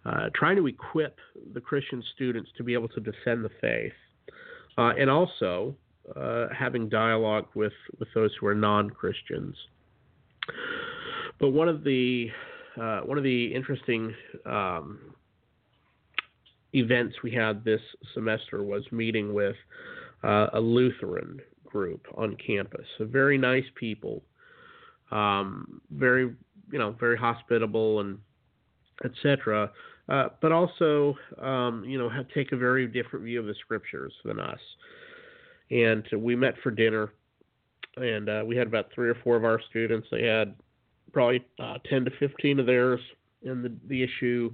uh, 0.07 0.31
trying 0.35 0.57
to 0.57 0.67
equip 0.67 1.19
the 1.55 1.61
Christian 1.61 2.03
students 2.15 2.51
to 2.57 2.63
be 2.63 2.75
able 2.75 2.89
to 2.89 3.01
defend 3.01 3.45
the 3.45 3.51
faith, 3.61 3.93
uh, 4.79 4.93
and 4.99 5.11
also 5.11 5.75
uh, 6.15 6.47
having 6.57 6.89
dialogue 6.89 7.47
with 7.55 7.73
with 7.99 8.09
those 8.15 8.31
who 8.39 8.47
are 8.47 8.55
non 8.55 8.91
Christians. 8.91 9.57
But 11.41 11.51
one 11.51 11.69
of 11.69 11.83
the 11.83 12.29
uh, 12.81 13.01
one 13.01 13.19
of 13.19 13.25
the 13.25 13.53
interesting 13.55 14.15
um, 14.45 15.01
events 16.73 17.17
we 17.23 17.33
had 17.33 17.65
this 17.65 17.81
semester 18.15 18.63
was 18.63 18.85
meeting 18.93 19.35
with 19.35 19.57
uh, 20.23 20.49
a 20.53 20.61
Lutheran 20.61 21.41
group 21.65 22.07
on 22.17 22.37
campus. 22.37 22.87
So 22.99 23.07
very 23.07 23.39
nice 23.39 23.65
people, 23.75 24.23
um, 25.11 25.81
very 25.91 26.35
you 26.71 26.79
know 26.79 26.93
very 26.93 27.17
hospitable 27.17 28.01
and 28.01 28.19
etc. 29.05 29.71
Uh, 30.09 30.29
but 30.41 30.53
also 30.53 31.17
um, 31.43 31.85
you 31.87 31.99
know 31.99 32.09
have, 32.09 32.27
take 32.29 32.53
a 32.53 32.57
very 32.57 32.87
different 32.87 33.25
view 33.25 33.41
of 33.41 33.47
the 33.47 33.55
scriptures 33.61 34.13
than 34.25 34.39
us. 34.39 34.61
And 35.71 36.07
we 36.17 36.37
met 36.37 36.55
for 36.63 36.71
dinner, 36.71 37.13
and 37.97 38.29
uh, 38.29 38.43
we 38.47 38.57
had 38.57 38.69
about 38.69 38.87
three 38.95 39.09
or 39.09 39.17
four 39.25 39.37
of 39.37 39.45
our 39.45 39.61
students. 39.69 40.07
They 40.11 40.25
had 40.25 40.55
probably 41.13 41.45
uh, 41.59 41.79
10 41.89 42.05
to 42.05 42.11
15 42.19 42.61
of 42.61 42.67
theirs. 42.67 43.01
And 43.45 43.65
the, 43.65 43.73
the 43.89 44.03
issue 44.03 44.53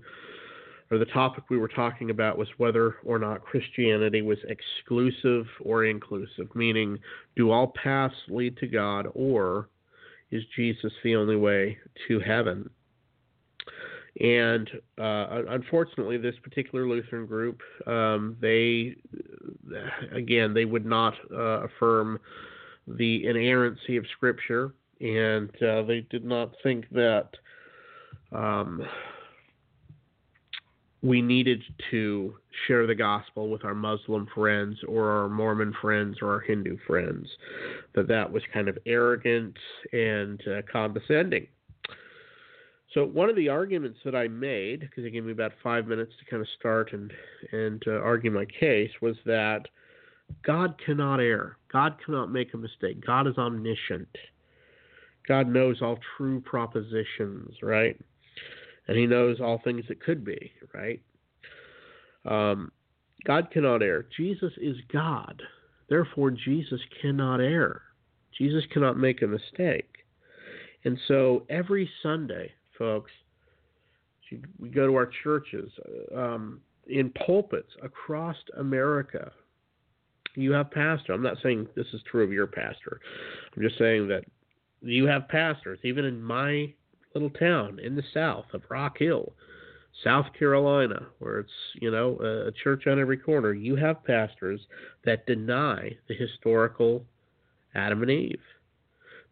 or 0.93 0.99
the 0.99 1.07
topic 1.07 1.45
we 1.49 1.57
were 1.57 1.69
talking 1.69 2.11
about 2.11 2.37
was 2.37 2.49
whether 2.59 2.97
or 3.05 3.19
not 3.19 3.43
Christianity 3.43 4.21
was 4.21 4.39
exclusive 4.47 5.47
or 5.61 5.87
inclusive, 5.87 6.55
meaning 6.55 6.99
do 7.35 7.51
all 7.51 7.73
paths 7.83 8.15
lead 8.29 8.59
to 8.59 8.67
God 8.67 9.07
or 9.15 9.71
is 10.31 10.43
Jesus 10.55 10.93
the 11.03 11.17
only 11.17 11.37
way 11.37 11.79
to 12.09 12.21
heaven? 12.21 12.69
And 14.21 14.69
uh, 14.99 15.43
unfortunately, 15.49 16.19
this 16.19 16.35
particular 16.43 16.87
Lutheran 16.87 17.27
group, 17.27 17.61
um, 17.87 18.37
they, 18.41 18.97
again, 20.13 20.53
they 20.53 20.67
would 20.67 20.85
not 20.85 21.15
uh, 21.33 21.65
affirm 21.65 22.21
the 22.87 23.27
inerrancy 23.27 23.97
of 23.97 24.05
Scripture 24.17 24.75
and 25.03 25.51
uh, 25.63 25.83
they 25.83 26.07
did 26.11 26.25
not 26.25 26.53
think 26.63 26.89
that 26.91 27.29
um, 28.31 28.83
we 31.03 31.21
needed 31.21 31.63
to 31.91 32.37
share 32.67 32.87
the 32.87 32.95
gospel 32.95 33.51
with 33.51 33.65
our 33.65 33.75
Muslim 33.75 34.29
friends 34.33 34.79
or 34.87 35.11
our 35.11 35.29
Mormon 35.29 35.75
friends 35.81 36.19
or 36.23 36.33
our 36.33 36.41
Hindu 36.41 36.79
friends. 36.87 37.27
That 37.95 38.07
that 38.09 38.31
was 38.31 38.43
kind 38.55 38.69
of 38.69 38.79
arrogant 38.87 39.57
and 39.93 40.41
uh, 40.47 40.63
condescending. 40.71 41.49
So 42.95 43.07
one 43.07 43.31
of 43.31 43.37
the 43.37 43.49
arguments 43.49 43.99
that 44.05 44.15
I 44.15 44.29
made, 44.29 44.81
because 44.81 45.05
it 45.05 45.11
gave 45.11 45.25
me 45.25 45.33
about 45.33 45.53
five 45.63 45.87
minutes 45.87 46.13
to 46.19 46.31
kind 46.31 46.43
of 46.43 46.49
start 46.59 46.93
and 46.93 47.13
and 47.51 47.83
uh, 47.87 47.93
argue 47.93 48.31
my 48.31 48.45
case, 48.45 48.91
was 49.01 49.17
that 49.25 49.69
God 50.45 50.75
cannot 50.85 51.21
err. 51.21 51.57
God 51.73 51.97
cannot 52.05 52.31
make 52.31 52.53
a 52.53 52.59
mistake. 52.59 53.05
God 53.05 53.27
is 53.27 53.39
omniscient. 53.39 54.09
God 55.27 55.49
knows 55.49 55.81
all 55.81 55.99
true 56.17 56.41
propositions, 56.41 57.55
right? 57.63 57.99
And 58.89 58.99
He 58.99 59.07
knows 59.07 59.41
all 59.41 59.61
things 59.63 59.85
that 59.89 60.03
could 60.03 60.25
be, 60.25 60.53
right? 60.75 61.01
Um, 62.25 62.73
God 63.25 63.51
cannot 63.51 63.83
err. 63.83 64.07
Jesus 64.17 64.53
is 64.61 64.77
God. 64.93 65.41
Therefore, 65.89 66.31
Jesus 66.31 66.81
cannot 67.01 67.41
err. 67.41 67.83
Jesus 68.37 68.65
cannot 68.73 68.99
make 68.99 69.23
a 69.23 69.27
mistake. 69.27 69.89
And 70.85 70.99
so 71.07 71.45
every 71.49 71.89
Sunday, 72.03 72.53
folks, 72.79 73.11
we 74.59 74.69
go 74.71 74.87
to 74.87 74.95
our 74.95 75.11
churches, 75.23 75.71
um, 76.17 76.61
in 76.87 77.11
pulpits 77.11 77.71
across 77.83 78.37
America. 78.59 79.31
You 80.35 80.53
have 80.53 80.71
pastor. 80.71 81.13
I'm 81.13 81.23
not 81.23 81.37
saying 81.43 81.69
this 81.77 81.87
is 81.93 82.01
true 82.11 82.25
of 82.25 82.33
your 82.33 82.47
pastor. 82.47 83.01
I'm 83.55 83.63
just 83.63 83.79
saying 83.79 84.09
that 84.09 84.25
you 84.81 85.07
have 85.07 85.29
pastors, 85.29 85.79
even 85.85 86.05
in 86.05 86.23
my 86.23 86.73
little 87.15 87.31
town 87.31 87.79
in 87.79 87.95
the 87.95 88.03
south 88.15 88.47
of 88.53 88.63
Rock 88.71 88.99
Hill, 88.99 89.33
South 90.03 90.27
Carolina, 90.39 91.07
where 91.19 91.41
it's, 91.41 91.51
you 91.75 91.91
know, 91.91 92.17
a 92.17 92.51
church 92.65 92.87
on 92.87 92.99
every 92.99 93.19
corner. 93.19 93.53
You 93.53 93.77
have 93.77 94.05
pastors 94.05 94.61
that 95.05 95.27
deny 95.27 95.97
the 96.09 96.15
historical 96.15 97.05
Adam 97.75 98.03
and 98.03 98.11
Eve. 98.11 98.41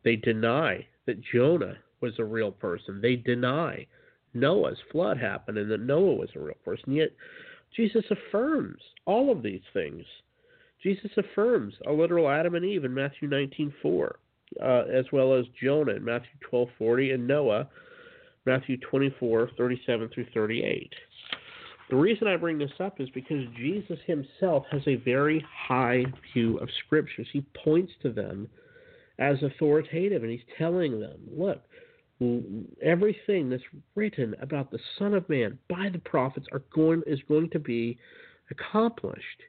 They 0.05 0.17
deny 0.17 0.87
that 1.07 1.23
Jonah 1.33 1.77
was 2.01 2.19
a 2.19 2.25
real 2.25 2.51
person. 2.51 3.01
They 3.01 3.17
deny 3.17 3.87
Noah's 4.35 4.79
flood 4.91 5.19
happened 5.19 5.59
and 5.59 5.71
that 5.71 5.81
Noah 5.81 6.15
was 6.15 6.31
a 6.35 6.41
real 6.41 6.57
person. 6.65 6.93
Yet 6.93 7.11
Jesus 7.77 8.05
affirms 8.11 8.81
all 9.07 9.31
of 9.31 9.43
these 9.43 9.63
things. 9.73 10.05
Jesus 10.83 11.11
affirms 11.17 11.75
a 11.87 11.93
literal 11.93 12.29
Adam 12.29 12.55
and 12.55 12.65
Eve 12.65 12.85
in 12.85 12.95
Matthew 12.95 13.29
19:4 13.29 14.13
uh, 14.63 14.85
as 14.93 15.05
well 15.13 15.35
as 15.35 15.45
Jonah 15.63 15.93
in 15.93 16.05
Matthew 16.05 16.31
12:40 16.51 17.15
and 17.15 17.27
Noah, 17.27 17.69
Matthew 18.47 18.79
24:37 18.79 20.13
through 20.13 20.27
38. 20.35 20.93
The 21.91 21.97
reason 21.97 22.29
I 22.29 22.37
bring 22.37 22.59
this 22.59 22.71
up 22.79 23.01
is 23.01 23.11
because 23.11 23.45
Jesus 23.57 23.99
himself 24.07 24.65
has 24.71 24.83
a 24.87 24.97
very 24.97 25.45
high 25.69 26.05
view 26.33 26.57
of 26.59 26.69
scriptures. 26.85 27.27
He 27.33 27.45
points 27.65 27.93
to 28.03 28.13
them 28.13 28.49
as 29.19 29.43
authoritative 29.43 30.23
and 30.23 30.31
he's 30.31 30.41
telling 30.57 31.01
them, 31.01 31.19
look, 31.37 31.63
everything 32.83 33.49
that's 33.49 33.63
written 33.95 34.35
about 34.43 34.71
the 34.71 34.79
Son 34.99 35.15
of 35.15 35.29
Man 35.29 35.59
by 35.69 35.89
the 35.91 35.99
prophets 35.99 36.47
are 36.53 36.63
going 36.73 37.03
is 37.07 37.21
going 37.29 37.49
to 37.51 37.59
be 37.59 37.99
accomplished. 38.51 39.43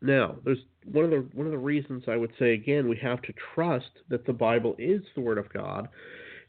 Now, 0.00 0.36
there's 0.44 0.58
one 0.90 1.04
of 1.04 1.10
the 1.10 1.28
one 1.34 1.46
of 1.46 1.52
the 1.52 1.58
reasons 1.58 2.04
I 2.08 2.16
would 2.16 2.32
say 2.38 2.52
again 2.54 2.88
we 2.88 2.96
have 3.02 3.20
to 3.22 3.34
trust 3.54 3.90
that 4.08 4.26
the 4.26 4.32
Bible 4.32 4.74
is 4.78 5.02
the 5.14 5.20
Word 5.20 5.38
of 5.38 5.52
God 5.52 5.88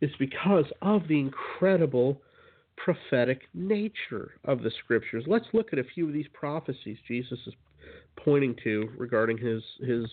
is 0.02 0.12
because 0.20 0.66
of 0.82 1.08
the 1.08 1.20
incredible 1.20 2.22
prophetic 2.78 3.42
nature 3.54 4.32
of 4.44 4.62
the 4.62 4.72
Scriptures. 4.84 5.24
Let's 5.28 5.46
look 5.54 5.74
at 5.74 5.80
a 5.80 5.84
few 5.84 6.08
of 6.08 6.14
these 6.14 6.28
prophecies 6.34 6.98
Jesus 7.08 7.40
is 7.46 7.54
pointing 8.18 8.56
to 8.64 8.90
regarding 8.98 9.38
his 9.38 9.64
his 9.82 10.06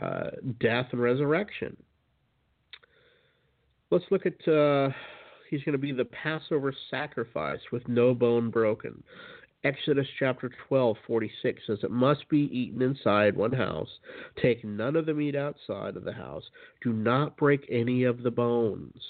uh, 0.00 0.30
death 0.60 0.88
and 0.92 1.00
resurrection. 1.00 1.76
Let's 3.92 4.06
look 4.10 4.24
at. 4.24 4.48
Uh, 4.48 4.88
he's 5.50 5.62
going 5.64 5.74
to 5.74 5.78
be 5.78 5.92
the 5.92 6.06
Passover 6.06 6.72
sacrifice 6.90 7.60
with 7.70 7.86
no 7.88 8.14
bone 8.14 8.48
broken. 8.50 9.02
Exodus 9.64 10.06
chapter 10.18 10.50
12, 10.66 10.96
46 11.06 11.62
says, 11.66 11.78
It 11.82 11.90
must 11.90 12.26
be 12.30 12.48
eaten 12.50 12.80
inside 12.80 13.36
one 13.36 13.52
house. 13.52 13.90
Take 14.40 14.64
none 14.64 14.96
of 14.96 15.04
the 15.04 15.12
meat 15.12 15.36
outside 15.36 15.98
of 15.98 16.04
the 16.04 16.12
house. 16.14 16.42
Do 16.82 16.94
not 16.94 17.36
break 17.36 17.66
any 17.70 18.04
of 18.04 18.22
the 18.22 18.30
bones. 18.30 19.02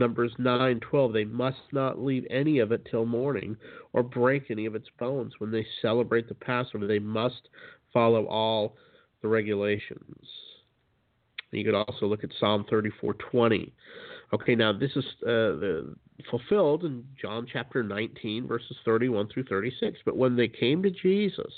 Numbers 0.00 0.32
9, 0.38 0.80
12, 0.80 1.12
they 1.12 1.24
must 1.24 1.62
not 1.70 2.02
leave 2.02 2.26
any 2.30 2.58
of 2.58 2.72
it 2.72 2.88
till 2.90 3.06
morning 3.06 3.56
or 3.92 4.02
break 4.02 4.50
any 4.50 4.66
of 4.66 4.74
its 4.74 4.88
bones. 4.98 5.34
When 5.38 5.52
they 5.52 5.64
celebrate 5.80 6.28
the 6.28 6.34
Passover, 6.34 6.88
they 6.88 6.98
must 6.98 7.48
follow 7.92 8.26
all 8.26 8.74
the 9.22 9.28
regulations. 9.28 10.26
You 11.52 11.64
could 11.64 11.74
also 11.74 12.06
look 12.06 12.24
at 12.24 12.30
Psalm 12.38 12.64
34:20. 12.70 13.72
Okay, 14.32 14.54
now 14.54 14.72
this 14.72 14.92
is 14.94 15.04
uh, 15.24 15.82
fulfilled 16.30 16.84
in 16.84 17.04
John 17.20 17.46
chapter 17.52 17.82
19, 17.82 18.46
verses 18.46 18.76
31 18.84 19.28
through 19.28 19.44
36. 19.44 19.98
But 20.04 20.16
when 20.16 20.36
they 20.36 20.46
came 20.46 20.82
to 20.82 20.90
Jesus 20.90 21.52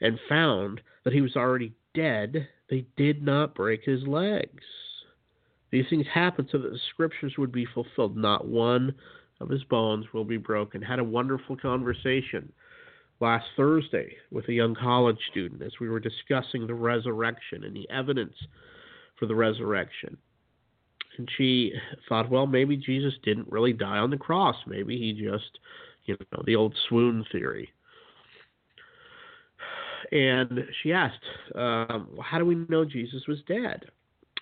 and 0.00 0.18
found 0.28 0.80
that 1.04 1.12
he 1.12 1.20
was 1.20 1.36
already 1.36 1.72
dead, 1.94 2.48
they 2.70 2.86
did 2.96 3.22
not 3.22 3.54
break 3.54 3.84
his 3.84 4.06
legs. 4.06 4.64
These 5.70 5.84
things 5.90 6.06
happened 6.12 6.48
so 6.50 6.58
that 6.58 6.70
the 6.70 6.80
scriptures 6.92 7.34
would 7.36 7.52
be 7.52 7.66
fulfilled. 7.66 8.16
Not 8.16 8.46
one 8.46 8.94
of 9.40 9.50
his 9.50 9.64
bones 9.64 10.06
will 10.14 10.24
be 10.24 10.38
broken. 10.38 10.80
Had 10.80 10.98
a 10.98 11.04
wonderful 11.04 11.56
conversation 11.56 12.52
last 13.20 13.46
Thursday 13.56 14.16
with 14.30 14.48
a 14.48 14.52
young 14.52 14.74
college 14.74 15.18
student 15.30 15.62
as 15.62 15.72
we 15.80 15.88
were 15.88 16.00
discussing 16.00 16.66
the 16.66 16.74
resurrection 16.74 17.64
and 17.64 17.74
the 17.74 17.88
evidence 17.90 18.34
for 19.22 19.26
the 19.26 19.34
resurrection. 19.36 20.16
And 21.16 21.30
she 21.38 21.72
thought, 22.08 22.28
well, 22.28 22.44
maybe 22.44 22.76
Jesus 22.76 23.14
didn't 23.22 23.46
really 23.52 23.72
die 23.72 23.98
on 23.98 24.10
the 24.10 24.16
cross. 24.16 24.56
Maybe 24.66 24.98
he 24.98 25.12
just, 25.12 25.60
you 26.06 26.16
know, 26.32 26.42
the 26.44 26.56
old 26.56 26.74
swoon 26.88 27.24
theory. 27.30 27.70
And 30.10 30.64
she 30.82 30.92
asked, 30.92 31.22
um, 31.54 32.18
how 32.20 32.40
do 32.40 32.44
we 32.44 32.66
know 32.68 32.84
Jesus 32.84 33.28
was 33.28 33.38
dead? 33.46 33.84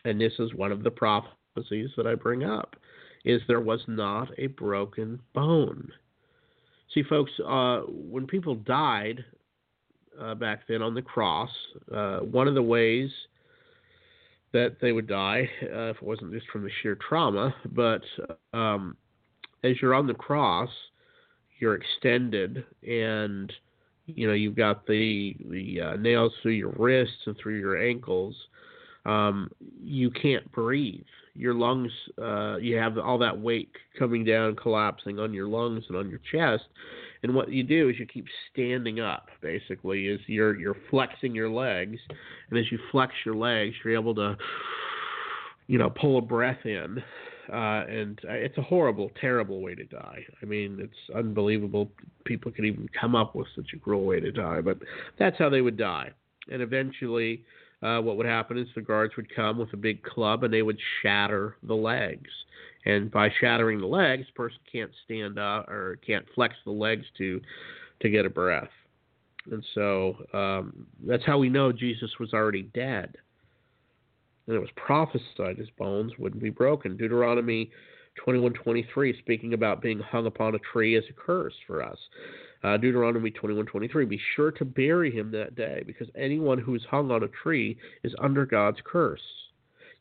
And 0.06 0.18
this 0.18 0.32
is 0.38 0.54
one 0.54 0.72
of 0.72 0.82
the 0.82 0.90
prophecies 0.90 1.90
that 1.98 2.06
I 2.06 2.14
bring 2.14 2.42
up, 2.42 2.74
is 3.26 3.42
there 3.48 3.60
was 3.60 3.80
not 3.86 4.30
a 4.38 4.46
broken 4.46 5.20
bone. 5.34 5.92
See, 6.94 7.02
folks, 7.02 7.32
uh, 7.46 7.80
when 7.86 8.26
people 8.26 8.54
died 8.54 9.26
uh, 10.18 10.36
back 10.36 10.60
then 10.66 10.80
on 10.80 10.94
the 10.94 11.02
cross, 11.02 11.50
uh, 11.94 12.20
one 12.20 12.48
of 12.48 12.54
the 12.54 12.62
ways 12.62 13.10
that 14.52 14.76
they 14.80 14.92
would 14.92 15.06
die, 15.06 15.48
uh, 15.62 15.90
if 15.90 15.96
it 15.96 16.02
wasn't 16.02 16.32
just 16.32 16.48
from 16.48 16.64
the 16.64 16.70
sheer 16.82 16.96
trauma, 16.96 17.54
but 17.72 18.02
um, 18.52 18.96
as 19.62 19.80
you're 19.80 19.94
on 19.94 20.06
the 20.06 20.14
cross, 20.14 20.70
you're 21.58 21.74
extended, 21.74 22.64
and 22.82 23.52
you 24.06 24.26
know 24.26 24.32
you've 24.32 24.56
got 24.56 24.86
the 24.86 25.36
the 25.48 25.80
uh, 25.80 25.96
nails 25.96 26.32
through 26.42 26.52
your 26.52 26.74
wrists 26.76 27.26
and 27.26 27.36
through 27.36 27.58
your 27.58 27.80
ankles. 27.80 28.34
Um, 29.06 29.50
you 29.82 30.10
can't 30.10 30.50
breathe. 30.52 31.04
Your 31.34 31.54
lungs, 31.54 31.92
uh, 32.20 32.56
you 32.56 32.76
have 32.76 32.98
all 32.98 33.18
that 33.18 33.38
weight 33.38 33.70
coming 33.98 34.24
down, 34.24 34.56
collapsing 34.56 35.18
on 35.18 35.32
your 35.32 35.48
lungs 35.48 35.84
and 35.88 35.96
on 35.96 36.10
your 36.10 36.20
chest, 36.30 36.64
and 37.22 37.34
what 37.34 37.50
you 37.50 37.62
do 37.62 37.88
is 37.88 37.98
you 37.98 38.06
keep 38.06 38.26
standing 38.52 39.00
up. 39.00 39.28
Basically, 39.42 40.06
is 40.06 40.20
you're 40.26 40.58
you're 40.58 40.76
flexing 40.90 41.34
your 41.34 41.50
legs, 41.50 41.98
and 42.50 42.58
as 42.58 42.70
you 42.70 42.78
flex 42.90 43.12
your 43.24 43.34
legs, 43.34 43.74
you're 43.84 43.94
able 43.94 44.14
to, 44.14 44.36
you 45.66 45.78
know, 45.78 45.90
pull 45.90 46.18
a 46.18 46.22
breath 46.22 46.64
in. 46.64 47.02
Uh, 47.52 47.84
and 47.88 48.20
it's 48.24 48.56
a 48.58 48.62
horrible, 48.62 49.10
terrible 49.20 49.60
way 49.60 49.74
to 49.74 49.84
die. 49.84 50.24
I 50.40 50.46
mean, 50.46 50.78
it's 50.80 51.16
unbelievable 51.16 51.90
people 52.24 52.52
could 52.52 52.64
even 52.64 52.88
come 52.98 53.16
up 53.16 53.34
with 53.34 53.48
such 53.56 53.72
a 53.74 53.78
cruel 53.78 54.04
way 54.04 54.20
to 54.20 54.30
die, 54.30 54.60
but 54.60 54.78
that's 55.18 55.36
how 55.36 55.48
they 55.48 55.60
would 55.60 55.76
die. 55.76 56.10
And 56.52 56.62
eventually, 56.62 57.44
uh, 57.82 57.98
what 58.00 58.16
would 58.16 58.26
happen 58.26 58.58
is 58.58 58.68
the 58.74 58.80
guards 58.80 59.16
would 59.16 59.34
come 59.34 59.58
with 59.58 59.72
a 59.72 59.76
big 59.76 60.02
club 60.02 60.44
and 60.44 60.52
they 60.52 60.62
would 60.62 60.78
shatter 61.02 61.56
the 61.62 61.74
legs. 61.74 62.30
And 62.84 63.10
by 63.10 63.30
shattering 63.40 63.80
the 63.80 63.86
legs, 63.86 64.26
person 64.34 64.58
can't 64.70 64.90
stand 65.04 65.38
up 65.38 65.68
or 65.68 65.98
can't 66.06 66.24
flex 66.34 66.54
the 66.64 66.72
legs 66.72 67.04
to 67.18 67.40
to 68.00 68.08
get 68.08 68.24
a 68.24 68.30
breath. 68.30 68.70
And 69.50 69.64
so 69.74 70.16
um, 70.32 70.86
that's 71.06 71.24
how 71.24 71.38
we 71.38 71.48
know 71.48 71.72
Jesus 71.72 72.10
was 72.18 72.32
already 72.32 72.62
dead. 72.62 73.16
And 74.46 74.56
it 74.56 74.60
was 74.60 74.70
prophesied 74.76 75.58
his 75.58 75.68
bones 75.78 76.12
wouldn't 76.18 76.42
be 76.42 76.50
broken. 76.50 76.96
Deuteronomy 76.96 77.70
21:23, 78.26 79.18
speaking 79.18 79.54
about 79.54 79.82
being 79.82 80.00
hung 80.00 80.26
upon 80.26 80.54
a 80.54 80.58
tree 80.72 80.96
as 80.96 81.04
a 81.08 81.12
curse 81.12 81.54
for 81.66 81.82
us. 81.82 81.98
Uh, 82.62 82.76
Deuteronomy 82.76 83.30
21:23, 83.30 84.04
be 84.04 84.20
sure 84.34 84.50
to 84.52 84.64
bury 84.64 85.10
him 85.10 85.30
that 85.30 85.54
day, 85.54 85.82
because 85.86 86.08
anyone 86.14 86.58
who 86.58 86.74
is 86.74 86.84
hung 86.84 87.10
on 87.10 87.22
a 87.22 87.28
tree 87.28 87.78
is 88.02 88.14
under 88.18 88.44
God's 88.44 88.80
curse. 88.84 89.22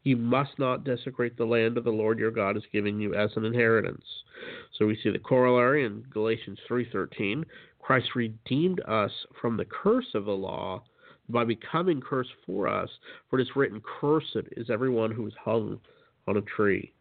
You 0.04 0.17
must 0.17 0.58
not 0.60 0.84
desecrate 0.84 1.38
the 1.38 1.45
land 1.45 1.78
of 1.78 1.84
the 1.84 1.91
Lord 1.91 2.19
your 2.19 2.32
God 2.32 2.58
is 2.58 2.63
giving 2.72 3.00
you 3.00 3.13
as 3.13 3.36
an 3.36 3.45
inheritance. 3.45 4.04
So 4.78 4.86
we 4.86 4.98
see 4.98 5.10
the 5.10 5.19
corollary 5.19 5.86
in 5.86 6.06
Galatians 6.10 6.60
3:13. 6.67 7.45
Christ 7.80 8.15
redeemed 8.15 8.82
us 8.82 9.12
from 9.41 9.58
the 9.58 9.65
curse 9.65 10.13
of 10.13 10.26
the 10.26 10.36
law 10.36 10.84
by 11.30 11.45
becoming 11.45 12.02
curse 12.02 12.30
for 12.45 12.67
us, 12.67 12.89
for 13.30 13.39
it 13.39 13.43
is 13.43 13.56
written, 13.56 13.82
Cursed 13.82 14.48
is 14.58 14.69
everyone 14.69 15.12
who 15.12 15.28
is 15.28 15.34
hung 15.36 15.80
on 16.28 16.38
a 16.38 16.41
tree. 16.41 16.91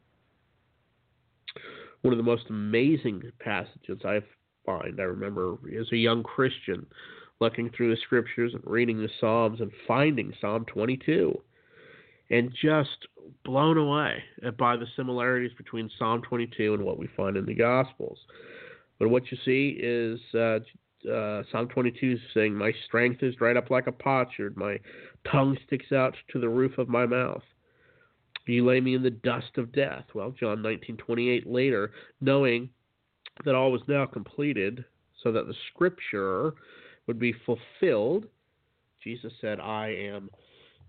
One 2.02 2.12
of 2.12 2.18
the 2.18 2.22
most 2.22 2.48
amazing 2.48 3.32
passages 3.40 4.00
I 4.04 4.22
find, 4.68 5.00
I 5.00 5.04
remember 5.04 5.56
as 5.80 5.90
a 5.92 5.96
young 5.96 6.22
Christian 6.22 6.86
looking 7.40 7.70
through 7.70 7.94
the 7.94 8.00
scriptures 8.04 8.52
and 8.54 8.62
reading 8.66 8.98
the 8.98 9.08
Psalms 9.20 9.60
and 9.60 9.70
finding 9.86 10.32
Psalm 10.40 10.64
22 10.66 11.40
and 12.30 12.52
just 12.60 13.06
blown 13.44 13.78
away 13.78 14.22
by 14.58 14.76
the 14.76 14.86
similarities 14.96 15.56
between 15.56 15.90
Psalm 15.98 16.22
22 16.22 16.74
and 16.74 16.84
what 16.84 16.98
we 16.98 17.08
find 17.16 17.36
in 17.36 17.46
the 17.46 17.54
Gospels. 17.54 18.18
But 18.98 19.08
what 19.08 19.30
you 19.30 19.38
see 19.44 19.78
is 19.80 20.20
uh, 20.34 20.58
uh, 21.10 21.42
Psalm 21.50 21.68
22 21.68 22.12
is 22.12 22.18
saying, 22.34 22.54
My 22.54 22.72
strength 22.86 23.22
is 23.22 23.34
dried 23.36 23.56
up 23.56 23.70
like 23.70 23.86
a 23.86 23.92
potsherd, 23.92 24.56
my 24.56 24.78
tongue 25.30 25.56
sticks 25.66 25.92
out 25.92 26.14
to 26.32 26.40
the 26.40 26.48
roof 26.48 26.76
of 26.78 26.88
my 26.88 27.06
mouth. 27.06 27.42
You 28.46 28.66
lay 28.66 28.80
me 28.80 28.94
in 28.94 29.02
the 29.02 29.10
dust 29.10 29.58
of 29.58 29.72
death. 29.72 30.04
Well, 30.14 30.30
John 30.30 30.62
19:28 30.62 31.44
later, 31.44 31.92
knowing 32.22 32.70
that 33.44 33.54
all 33.54 33.72
was 33.72 33.82
now 33.88 34.06
completed, 34.06 34.84
so 35.22 35.32
that 35.32 35.46
the 35.46 35.54
scripture 35.72 36.54
would 37.06 37.18
be 37.18 37.34
fulfilled, 37.44 38.26
Jesus 39.02 39.32
said, 39.40 39.60
I 39.60 39.88
am 39.88 40.30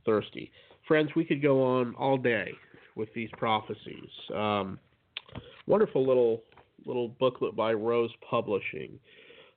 thirsty 0.06 0.52
friends, 0.90 1.12
we 1.16 1.24
could 1.24 1.42
go 1.42 1.64
on 1.64 1.94
all 1.96 2.18
day 2.18 2.52
with 2.96 3.14
these 3.14 3.30
prophecies. 3.38 4.10
Um, 4.36 4.80
wonderful 5.68 6.06
little 6.06 6.42
little 6.86 7.08
booklet 7.08 7.56
by 7.56 7.74
Rose 7.74 8.10
Publishing 8.28 9.00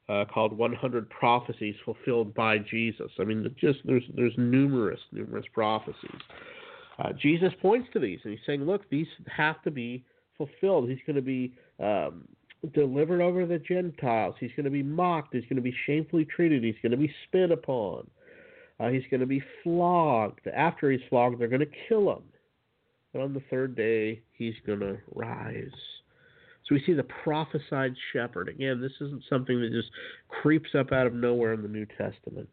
uh, 0.08 0.24
called 0.32 0.56
100 0.56 1.08
Prophecies 1.08 1.74
Fulfilled 1.84 2.34
by 2.34 2.58
Jesus. 2.58 3.10
I 3.18 3.24
mean, 3.24 3.52
just 3.58 3.78
there's 3.84 4.04
there's 4.14 4.34
numerous 4.36 5.00
numerous 5.10 5.46
prophecies. 5.52 6.20
Uh, 6.98 7.12
Jesus 7.20 7.52
points 7.62 7.88
to 7.94 7.98
these 7.98 8.20
and 8.24 8.32
he's 8.32 8.46
saying, 8.46 8.64
look, 8.64 8.88
these 8.90 9.06
have 9.34 9.62
to 9.62 9.70
be 9.70 10.04
fulfilled. 10.36 10.90
He's 10.90 10.98
going 11.06 11.16
to 11.16 11.22
be 11.22 11.54
um, 11.80 12.28
delivered 12.74 13.20
over 13.20 13.42
to 13.42 13.46
the 13.46 13.58
Gentiles. 13.58 14.36
He's 14.38 14.52
going 14.56 14.64
to 14.64 14.70
be 14.70 14.82
mocked. 14.82 15.34
He's 15.34 15.44
going 15.44 15.56
to 15.56 15.62
be 15.62 15.74
shamefully 15.86 16.24
treated. 16.24 16.62
He's 16.62 16.76
going 16.82 16.92
to 16.92 16.98
be 16.98 17.12
spit 17.26 17.50
upon. 17.50 18.08
Uh, 18.78 18.88
he's 18.88 19.02
going 19.10 19.20
to 19.20 19.26
be 19.26 19.42
flogged. 19.62 20.46
After 20.48 20.90
he's 20.90 21.00
flogged, 21.08 21.40
they're 21.40 21.48
going 21.48 21.60
to 21.60 21.88
kill 21.88 22.10
him. 22.10 22.22
And 23.14 23.22
on 23.22 23.34
the 23.34 23.42
third 23.50 23.76
day, 23.76 24.22
he's 24.32 24.54
going 24.66 24.80
to 24.80 24.98
rise. 25.14 25.70
So 26.66 26.74
we 26.74 26.82
see 26.86 26.92
the 26.92 27.06
prophesied 27.24 27.94
shepherd. 28.12 28.48
Again, 28.48 28.80
this 28.80 28.92
isn't 29.00 29.24
something 29.28 29.60
that 29.60 29.72
just 29.72 29.90
creeps 30.28 30.70
up 30.78 30.92
out 30.92 31.06
of 31.06 31.14
nowhere 31.14 31.52
in 31.52 31.62
the 31.62 31.68
New 31.68 31.86
Testament. 31.98 32.48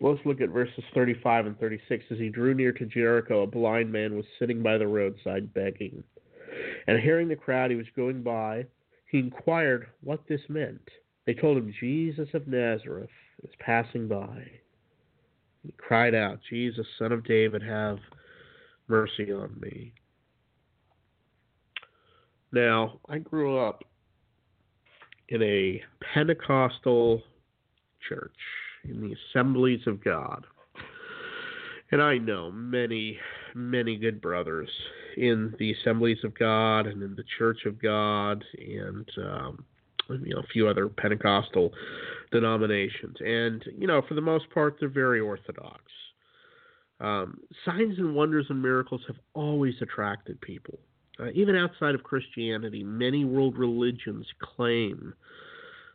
Let's 0.00 0.20
look 0.24 0.40
at 0.40 0.48
verses 0.48 0.82
35 0.94 1.46
and 1.46 1.58
36. 1.58 2.04
As 2.10 2.18
he 2.18 2.30
drew 2.30 2.54
near 2.54 2.72
to 2.72 2.86
Jericho, 2.86 3.42
a 3.42 3.46
blind 3.46 3.92
man 3.92 4.16
was 4.16 4.24
sitting 4.38 4.62
by 4.62 4.78
the 4.78 4.86
roadside 4.86 5.52
begging. 5.52 6.02
And 6.86 7.00
hearing 7.00 7.28
the 7.28 7.36
crowd, 7.36 7.70
he 7.70 7.76
was 7.76 7.86
going 7.96 8.22
by. 8.22 8.66
He 9.10 9.18
inquired 9.18 9.88
what 10.02 10.26
this 10.28 10.40
meant. 10.48 10.88
They 11.26 11.34
told 11.34 11.58
him, 11.58 11.74
Jesus 11.80 12.28
of 12.34 12.46
Nazareth 12.46 13.10
is 13.42 13.50
passing 13.58 14.08
by. 14.08 14.50
He 15.62 15.72
cried 15.76 16.14
out, 16.14 16.40
Jesus, 16.48 16.86
son 16.98 17.12
of 17.12 17.24
David, 17.24 17.62
have 17.62 17.98
mercy 18.88 19.30
on 19.32 19.54
me. 19.60 19.92
Now, 22.52 22.98
I 23.08 23.18
grew 23.18 23.58
up 23.58 23.84
in 25.28 25.42
a 25.42 25.80
Pentecostal 26.14 27.22
church, 28.08 28.32
in 28.84 29.00
the 29.00 29.14
assemblies 29.14 29.86
of 29.86 30.02
God. 30.02 30.46
And 31.92 32.02
I 32.02 32.18
know 32.18 32.50
many, 32.50 33.18
many 33.54 33.96
good 33.96 34.20
brothers 34.20 34.68
in 35.16 35.54
the 35.58 35.72
assemblies 35.72 36.18
of 36.24 36.38
God 36.38 36.86
and 36.86 37.02
in 37.02 37.14
the 37.16 37.24
church 37.38 37.66
of 37.66 37.80
God 37.80 38.44
and 38.58 39.08
um, 39.18 39.64
you 40.08 40.34
know 40.34 40.40
a 40.40 40.46
few 40.52 40.68
other 40.68 40.88
Pentecostal 40.88 41.72
denominations. 42.32 43.16
And 43.20 43.64
you 43.78 43.86
know, 43.86 44.02
for 44.06 44.14
the 44.14 44.20
most 44.20 44.50
part, 44.50 44.76
they're 44.80 44.88
very 44.88 45.20
orthodox. 45.20 45.82
Um, 47.00 47.40
signs 47.64 47.98
and 47.98 48.14
wonders 48.14 48.46
and 48.50 48.60
miracles 48.60 49.00
have 49.06 49.16
always 49.34 49.74
attracted 49.80 50.40
people. 50.40 50.78
Uh, 51.18 51.30
even 51.34 51.56
outside 51.56 51.94
of 51.94 52.02
Christianity, 52.02 52.82
many 52.82 53.24
world 53.24 53.56
religions 53.56 54.26
claim 54.40 55.14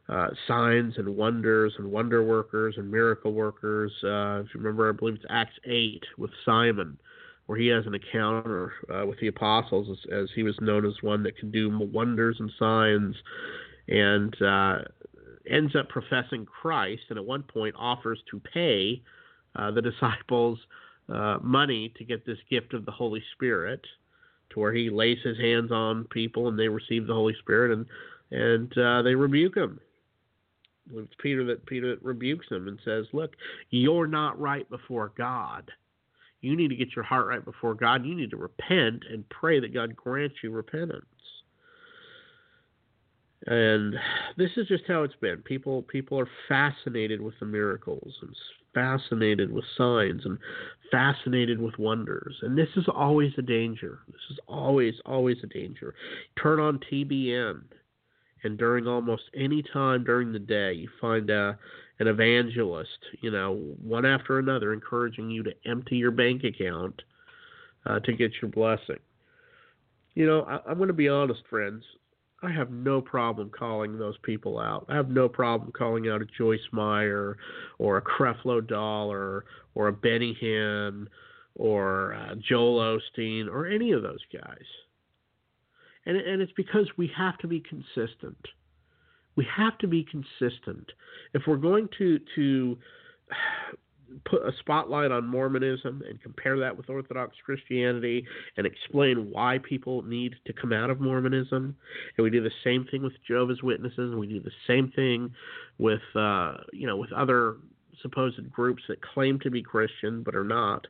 uh, 0.08 0.28
signs 0.48 0.96
and 0.98 1.16
wonders 1.16 1.74
and 1.78 1.92
wonder 1.92 2.24
workers 2.24 2.76
and 2.78 2.90
miracle 2.90 3.34
workers. 3.34 3.92
Uh, 4.04 4.42
if 4.42 4.48
you 4.54 4.60
remember, 4.60 4.90
I 4.90 4.92
believe 4.94 5.16
it's 5.16 5.26
Acts 5.30 5.58
8 5.66 6.04
with 6.18 6.32
Simon, 6.44 6.98
where 7.46 7.58
he 7.58 7.68
has 7.68 7.86
an 7.86 7.94
encounter 7.94 8.74
uh, 8.94 9.06
with 9.06 9.20
the 9.20 9.28
apostles 9.28 9.88
as, 9.92 10.12
as, 10.24 10.30
he 10.36 10.44
was 10.44 10.56
known 10.62 10.86
as 10.86 10.94
one 11.02 11.24
that 11.24 11.38
can 11.38 11.52
do 11.52 11.70
wonders 11.92 12.38
and 12.40 12.52
signs 12.58 13.16
and 13.88 14.42
uh, 14.42 14.80
ends 15.50 15.76
up 15.76 15.88
professing 15.90 16.46
Christ 16.46 17.04
and 17.10 17.20
at 17.20 17.26
one 17.26 17.44
point 17.44 17.76
offers 17.78 18.20
to 18.32 18.40
pay 18.40 19.02
uh, 19.56 19.72
the 19.72 19.82
disciples 19.92 20.60
uh, 21.10 21.38
money 21.42 21.94
to 21.98 22.04
get 22.04 22.26
this 22.26 22.40
gift 22.50 22.74
of 22.74 22.86
the 22.86 22.92
Holy 22.92 23.24
Spirit 23.36 23.86
to 24.50 24.60
where 24.60 24.74
he 24.74 24.90
lays 24.90 25.20
his 25.24 25.38
hands 25.38 25.72
on 25.72 26.06
people 26.06 26.48
and 26.48 26.58
they 26.58 26.68
receive 26.68 27.08
the 27.08 27.14
Holy 27.14 27.36
Spirit 27.40 27.72
and 27.72 27.86
and 28.32 28.76
uh, 28.76 29.04
they 29.04 29.14
rebuke 29.14 29.56
him. 29.56 29.80
It's 30.96 31.14
Peter 31.22 31.44
that 31.46 31.66
Peter 31.68 31.96
rebukes 32.02 32.48
him 32.50 32.68
and 32.68 32.80
says, 32.84 33.06
"Look, 33.14 33.36
you're 33.70 34.08
not 34.08 34.40
right 34.40 34.68
before 34.70 35.14
God. 35.16 35.72
You 36.46 36.56
need 36.56 36.70
to 36.70 36.76
get 36.76 36.96
your 36.96 37.04
heart 37.04 37.28
right 37.28 37.44
before 37.44 37.74
God. 37.74 38.06
You 38.06 38.16
need 38.16 38.32
to 38.32 38.38
repent 38.38 39.04
and 39.10 39.28
pray 39.30 39.60
that 39.60 39.74
God 39.74 39.96
grants 39.96 40.36
you 40.44 40.52
repentance." 40.52 41.06
And 43.48 43.96
this 44.38 44.52
is 44.58 44.68
just 44.68 44.86
how 44.88 45.04
it's 45.04 45.16
been. 45.16 45.42
People 45.44 45.84
people 45.84 46.20
are 46.20 46.30
fascinated 46.48 47.22
with 47.22 47.38
the 47.40 47.46
miracles 47.46 48.18
and 48.22 48.36
fascinated 48.74 49.52
with 49.52 49.66
signs 49.78 50.26
and 50.26 50.38
fascinated 50.92 51.60
with 51.60 51.78
wonders. 51.78 52.36
And 52.42 52.58
this 52.58 52.70
is 52.76 52.88
always 52.88 53.34
a 53.38 53.44
danger. 53.44 54.00
This 54.08 54.22
is 54.32 54.40
always 54.48 55.00
always 55.06 55.38
a 55.44 55.48
danger. 55.48 55.94
Turn 56.42 56.60
on 56.60 56.80
TBN 56.80 57.64
and 58.44 58.58
during 58.58 58.88
almost 58.88 59.24
any 59.34 59.62
time 59.62 60.04
during 60.04 60.32
the 60.32 60.40
day 60.40 60.74
you 60.74 60.90
find 61.00 61.30
a 61.30 61.58
an 62.00 62.08
evangelist, 62.08 63.00
you 63.22 63.32
know, 63.32 63.56
one 63.82 64.06
after 64.06 64.40
another 64.40 64.74
encouraging 64.74 65.30
you 65.30 65.44
to 65.44 65.54
empty 65.66 65.96
your 65.96 66.12
bank 66.12 66.44
account 66.44 67.02
uh, 67.86 68.00
to 68.00 68.14
get 68.14 68.32
your 68.42 68.52
blessing. 68.52 69.00
You 70.14 70.26
know, 70.26 70.44
I, 70.44 70.60
I'm 70.70 70.78
going 70.78 70.88
to 70.88 70.94
be 70.94 71.10
honest, 71.10 71.42
friends. 71.50 71.84
I 72.44 72.52
have 72.52 72.70
no 72.70 73.02
problem 73.02 73.50
calling 73.58 73.98
those 73.98 74.18
people 74.24 74.60
out. 74.60 74.86
I 74.90 74.96
have 74.96 75.10
no 75.10 75.30
problem 75.30 75.72
calling 75.72 76.10
out 76.10 76.22
a 76.22 76.26
Joyce 76.38 76.60
Meyer 76.72 77.38
or 77.80 77.98
a 77.98 78.02
Creflo 78.02 78.66
Dollar 78.66 79.46
or 79.74 79.88
a 79.88 79.94
Benny 79.94 80.38
Hinn 80.42 81.08
or 81.56 82.14
uh, 82.14 82.36
Joel 82.36 83.00
Osteen 83.00 83.48
or 83.48 83.66
any 83.66 83.94
of 83.94 84.04
those 84.04 84.20
guys. 84.34 84.66
And, 86.06 86.18
and 86.18 86.42
it's 86.42 86.52
because 86.56 86.88
we 86.98 87.10
have 87.18 87.38
to 87.40 87.48
be 87.48 87.62
consistent. 87.62 88.38
We 89.36 89.46
have 89.56 89.78
to 89.80 89.88
be 89.88 90.06
consistent. 90.06 90.92
If 91.34 91.44
we're 91.48 91.58
going 91.58 91.90
to 91.98 92.20
to 92.36 92.78
put 94.24 94.46
a 94.46 94.52
spotlight 94.60 95.12
on 95.12 95.28
Mormonism 95.28 96.02
and 96.08 96.22
compare 96.22 96.58
that 96.60 96.76
with 96.76 96.90
Orthodox 96.90 97.36
Christianity 97.44 98.26
and 98.56 98.66
explain 98.66 99.30
why 99.32 99.60
people 99.68 100.04
need 100.04 100.36
to 100.46 100.54
come 100.54 100.72
out 100.72 100.90
of 100.90 101.02
Mormonism. 101.02 101.76
And 102.18 102.24
we 102.24 102.30
do 102.30 102.42
the 102.42 102.52
same 102.64 102.86
thing 102.90 103.04
with 103.04 103.14
Jehovah's 103.28 103.62
Witnesses, 103.64 104.12
and 104.12 104.20
we 104.20 104.28
do 104.28 104.40
the 104.40 104.52
same 104.68 104.92
thing 104.96 105.34
with 105.78 106.02
uh, 106.16 106.56
you 106.72 106.88
know 106.88 106.98
with 106.98 107.12
other 107.12 107.58
supposed 108.02 108.52
groups 108.52 108.84
that 108.88 109.02
claim 109.02 109.40
to 109.40 109.50
be 109.50 109.62
Christian 109.62 110.24
but 110.24 110.36
are 110.36 110.44
not. 110.44 110.88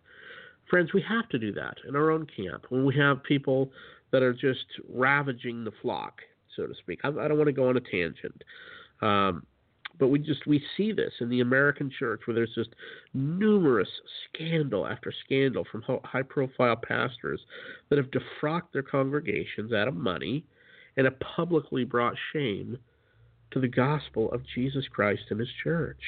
Friends, 0.70 0.94
we 0.94 1.04
have 1.08 1.30
to 1.30 1.40
do 1.40 1.54
that 1.54 1.76
in 1.88 1.96
our 1.96 2.10
own 2.12 2.28
camp 2.36 2.66
when 2.70 2.86
we 2.86 2.96
have 2.96 3.24
people 3.24 3.72
that 4.12 4.24
are 4.24 4.34
just 4.34 4.66
ravaging 4.90 5.64
the 5.64 5.72
flock, 5.82 6.22
so 6.56 6.68
to 6.68 6.74
speak. 6.76 7.00
I, 7.04 7.10
I 7.10 7.28
don't 7.28 7.38
want 7.38 7.48
to 7.48 7.54
go 7.54 7.70
on 7.70 7.78
a 7.78 7.82
tangent. 7.82 8.44
Um, 9.02 9.46
but 10.00 10.08
we 10.08 10.20
just 10.20 10.46
we 10.46 10.62
see 10.76 10.92
this 10.92 11.14
in 11.22 11.30
the 11.30 11.42
American 11.42 11.90
church 11.90 12.22
where 12.26 12.36
there's 12.36 12.54
just 12.54 12.72
numerous 13.14 13.88
scandal 14.28 14.86
after 14.88 15.14
scandal 15.24 15.66
from 15.72 15.84
high 16.04 16.22
profile 16.22 16.76
pastors 16.76 17.40
that 17.90 17.98
have 17.98 18.08
defrocked 18.12 18.74
their 18.74 18.84
congregations 18.84 19.74
out 19.74 19.88
of 19.88 19.96
money 19.96 20.44
and 20.98 21.06
have 21.06 21.20
publicly 21.20 21.84
brought 21.84 22.16
shame 22.34 22.78
to 23.52 23.60
the 23.60 23.68
gospel 23.68 24.32
of 24.32 24.42
Jesus 24.54 24.86
Christ 24.90 25.24
and 25.30 25.40
his 25.40 25.50
church. 25.64 26.02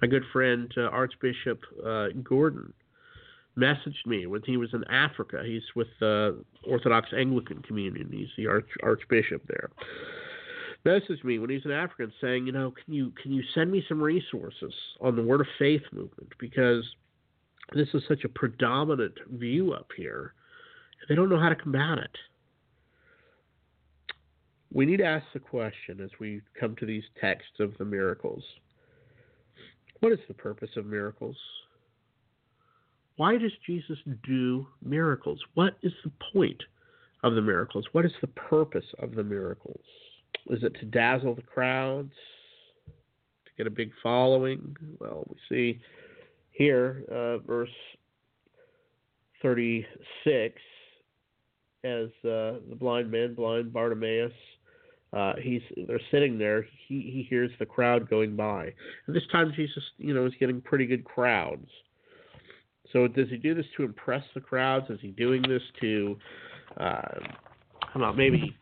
My 0.00 0.08
good 0.08 0.24
friend 0.32 0.72
uh, 0.76 0.82
Archbishop 0.82 1.60
uh, 1.84 2.08
Gordon 2.22 2.72
messaged 3.60 4.06
me 4.06 4.26
when 4.26 4.42
he 4.44 4.56
was 4.56 4.72
in 4.72 4.84
Africa. 4.84 5.42
He's 5.44 5.62
with 5.76 5.88
the 6.00 6.42
Orthodox 6.66 7.08
Anglican 7.16 7.62
community. 7.62 8.06
He's 8.10 8.28
the 8.36 8.46
arch, 8.46 8.68
archbishop 8.82 9.42
there 9.48 9.70
messaged 10.84 11.24
me 11.24 11.38
when 11.38 11.50
he's 11.50 11.64
in 11.64 11.70
Africa 11.70 12.10
saying, 12.20 12.46
you 12.46 12.52
know, 12.52 12.70
can 12.70 12.94
you 12.94 13.12
can 13.22 13.32
you 13.32 13.42
send 13.54 13.70
me 13.70 13.84
some 13.88 14.02
resources 14.02 14.72
on 15.00 15.16
the 15.16 15.22
Word 15.22 15.40
of 15.40 15.46
Faith 15.58 15.82
movement 15.92 16.32
because 16.38 16.84
this 17.74 17.88
is 17.94 18.02
such 18.08 18.24
a 18.24 18.28
predominant 18.28 19.14
view 19.32 19.72
up 19.72 19.88
here. 19.96 20.34
They 21.08 21.14
don't 21.14 21.28
know 21.28 21.40
how 21.40 21.48
to 21.48 21.56
combat 21.56 21.98
it. 21.98 22.16
We 24.72 24.86
need 24.86 24.98
to 24.98 25.04
ask 25.04 25.26
the 25.32 25.40
question 25.40 26.00
as 26.00 26.10
we 26.20 26.42
come 26.58 26.76
to 26.76 26.86
these 26.86 27.04
texts 27.20 27.58
of 27.58 27.76
the 27.78 27.84
miracles. 27.84 28.44
What 30.00 30.12
is 30.12 30.20
the 30.28 30.34
purpose 30.34 30.70
of 30.76 30.86
miracles? 30.86 31.36
Why 33.20 33.36
does 33.36 33.52
Jesus 33.66 33.98
do 34.26 34.66
miracles? 34.82 35.38
What 35.52 35.76
is 35.82 35.92
the 36.04 36.12
point 36.32 36.62
of 37.22 37.34
the 37.34 37.42
miracles? 37.42 37.84
What 37.92 38.06
is 38.06 38.12
the 38.22 38.28
purpose 38.28 38.86
of 38.98 39.14
the 39.14 39.22
miracles? 39.22 39.84
Is 40.48 40.62
it 40.62 40.74
to 40.80 40.86
dazzle 40.86 41.34
the 41.34 41.42
crowds? 41.42 42.14
To 42.86 43.50
get 43.58 43.66
a 43.66 43.70
big 43.70 43.90
following? 44.02 44.74
Well, 45.00 45.26
we 45.28 45.36
see 45.50 45.80
here, 46.52 47.04
uh, 47.12 47.46
verse 47.46 47.68
36, 49.42 50.58
as 51.84 52.06
uh, 52.24 52.64
the 52.70 52.76
blind 52.78 53.10
man, 53.10 53.34
blind 53.34 53.70
Bartimaeus, 53.70 54.32
uh, 55.12 55.34
he's 55.42 55.60
they're 55.86 56.00
sitting 56.10 56.38
there. 56.38 56.66
He 56.88 57.02
he 57.12 57.26
hears 57.28 57.50
the 57.58 57.66
crowd 57.66 58.08
going 58.08 58.34
by, 58.34 58.72
and 59.06 59.14
this 59.14 59.26
time 59.30 59.52
Jesus, 59.54 59.82
you 59.98 60.14
know, 60.14 60.24
is 60.24 60.32
getting 60.40 60.62
pretty 60.62 60.86
good 60.86 61.04
crowds. 61.04 61.68
So 62.92 63.06
does 63.08 63.28
he 63.28 63.36
do 63.36 63.54
this 63.54 63.66
to 63.76 63.84
impress 63.84 64.24
the 64.34 64.40
crowds? 64.40 64.90
Is 64.90 64.98
he 65.00 65.08
doing 65.08 65.42
this 65.42 65.62
to, 65.80 66.16
uh, 66.78 66.82
I 66.82 67.92
don't 67.94 68.02
know, 68.02 68.12
maybe 68.12 68.56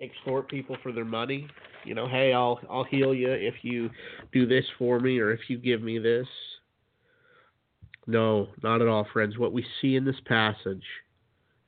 extort 0.00 0.48
people 0.48 0.76
for 0.82 0.92
their 0.92 1.04
money. 1.04 1.48
You 1.84 1.94
know, 1.94 2.08
hey, 2.08 2.32
I'll 2.32 2.60
I'll 2.70 2.84
heal 2.84 3.14
you 3.14 3.30
if 3.30 3.54
you 3.62 3.90
do 4.32 4.46
this 4.46 4.64
for 4.78 5.00
me 5.00 5.18
or 5.18 5.32
if 5.32 5.40
you 5.48 5.58
give 5.58 5.82
me 5.82 5.98
this. 5.98 6.26
No, 8.06 8.48
not 8.62 8.82
at 8.82 8.88
all, 8.88 9.06
friends. 9.12 9.38
What 9.38 9.52
we 9.52 9.64
see 9.80 9.96
in 9.96 10.04
this 10.04 10.20
passage 10.26 10.84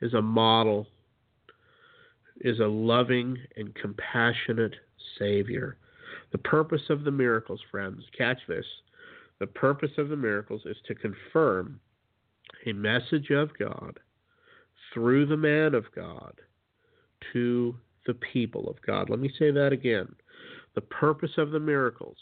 is 0.01 0.15
a 0.15 0.23
model, 0.23 0.87
is 2.41 2.61
a 2.61 2.67
loving 2.67 3.39
and 3.57 3.75
compassionate 3.75 4.75
Savior. 5.19 5.79
The 6.33 6.39
purpose 6.39 6.83
of 6.91 7.05
the 7.05 7.11
miracles, 7.11 7.61
friends, 7.71 8.03
catch 8.17 8.39
this. 8.49 8.67
The 9.39 9.47
purpose 9.47 9.93
of 9.97 10.09
the 10.09 10.17
miracles 10.17 10.63
is 10.67 10.77
to 10.89 10.95
confirm 10.95 11.81
a 12.67 12.73
message 12.73 13.31
of 13.31 13.57
God 13.59 13.99
through 14.93 15.27
the 15.27 15.37
man 15.37 15.75
of 15.75 15.85
God 15.95 16.35
to 17.33 17.75
the 18.07 18.15
people 18.15 18.69
of 18.69 18.77
God. 18.87 19.11
Let 19.11 19.19
me 19.19 19.31
say 19.39 19.51
that 19.51 19.73
again. 19.73 20.15
The 20.75 20.81
purpose 20.83 21.33
of 21.39 21.51
the 21.51 21.61
miracles 21.61 22.19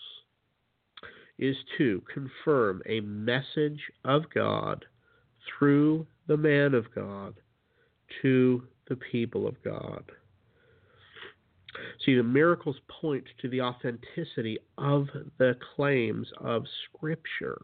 is 1.38 1.56
to 1.78 2.02
confirm 2.12 2.82
a 2.86 3.00
message 3.00 3.80
of 4.04 4.22
God 4.32 4.84
through 5.58 6.06
the 6.26 6.36
man 6.36 6.74
of 6.74 6.86
God 6.94 7.34
to 8.22 8.62
the 8.88 8.96
people 8.96 9.46
of 9.46 9.56
God. 9.62 10.04
See, 12.04 12.14
the 12.14 12.22
miracles 12.22 12.76
point 13.00 13.24
to 13.42 13.48
the 13.48 13.60
authenticity 13.60 14.58
of 14.78 15.08
the 15.38 15.56
claims 15.74 16.28
of 16.38 16.64
Scripture. 16.86 17.60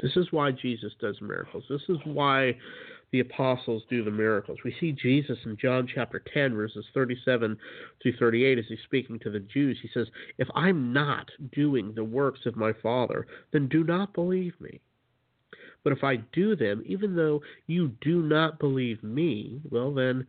This 0.00 0.16
is 0.16 0.30
why 0.30 0.52
Jesus 0.52 0.92
does 1.00 1.20
miracles. 1.20 1.64
This 1.68 1.82
is 1.88 1.98
why 2.04 2.56
the 3.10 3.20
apostles 3.20 3.82
do 3.88 4.04
the 4.04 4.10
miracles. 4.10 4.58
We 4.64 4.74
see 4.78 4.92
Jesus 4.92 5.38
in 5.44 5.56
John 5.56 5.88
chapter 5.92 6.22
10, 6.32 6.54
verses 6.54 6.84
37 6.94 7.56
through 8.02 8.16
38, 8.18 8.58
as 8.58 8.64
he's 8.68 8.78
speaking 8.84 9.18
to 9.20 9.30
the 9.30 9.40
Jews. 9.40 9.78
He 9.80 9.88
says, 9.92 10.06
If 10.36 10.48
I'm 10.54 10.92
not 10.92 11.30
doing 11.52 11.92
the 11.94 12.04
works 12.04 12.40
of 12.46 12.56
my 12.56 12.72
Father, 12.82 13.26
then 13.52 13.68
do 13.68 13.82
not 13.82 14.12
believe 14.12 14.54
me. 14.60 14.80
But 15.84 15.92
if 15.92 16.04
I 16.04 16.16
do 16.32 16.54
them, 16.54 16.82
even 16.86 17.16
though 17.16 17.40
you 17.66 17.92
do 18.00 18.22
not 18.22 18.58
believe 18.58 19.02
me, 19.02 19.60
well, 19.70 19.92
then 19.92 20.26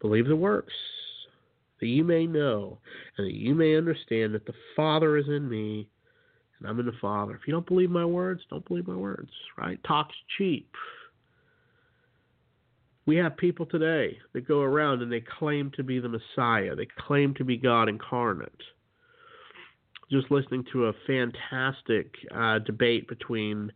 believe 0.00 0.26
the 0.26 0.36
works, 0.36 0.74
that 1.80 1.86
you 1.86 2.04
may 2.04 2.26
know 2.26 2.78
and 3.16 3.26
that 3.26 3.34
you 3.34 3.54
may 3.54 3.76
understand 3.76 4.34
that 4.34 4.46
the 4.46 4.54
Father 4.76 5.16
is 5.16 5.26
in 5.28 5.48
me 5.48 5.88
and 6.60 6.68
I'm 6.68 6.78
in 6.78 6.86
the 6.86 6.92
Father. 7.00 7.34
If 7.34 7.46
you 7.46 7.52
don't 7.52 7.66
believe 7.66 7.90
my 7.90 8.04
words, 8.04 8.42
don't 8.50 8.66
believe 8.68 8.86
my 8.86 8.96
words, 8.96 9.30
right? 9.56 9.78
Talk's 9.84 10.14
cheap. 10.36 10.70
We 13.06 13.16
have 13.16 13.36
people 13.36 13.66
today 13.66 14.18
that 14.34 14.46
go 14.46 14.60
around 14.60 15.02
and 15.02 15.10
they 15.10 15.24
claim 15.38 15.72
to 15.76 15.82
be 15.82 15.98
the 15.98 16.08
Messiah. 16.08 16.76
They 16.76 16.86
claim 17.06 17.34
to 17.34 17.44
be 17.44 17.56
God 17.56 17.88
incarnate. 17.88 18.52
Just 20.10 20.30
listening 20.30 20.64
to 20.72 20.86
a 20.86 20.92
fantastic 21.06 22.14
uh, 22.34 22.58
debate 22.58 23.08
between 23.08 23.72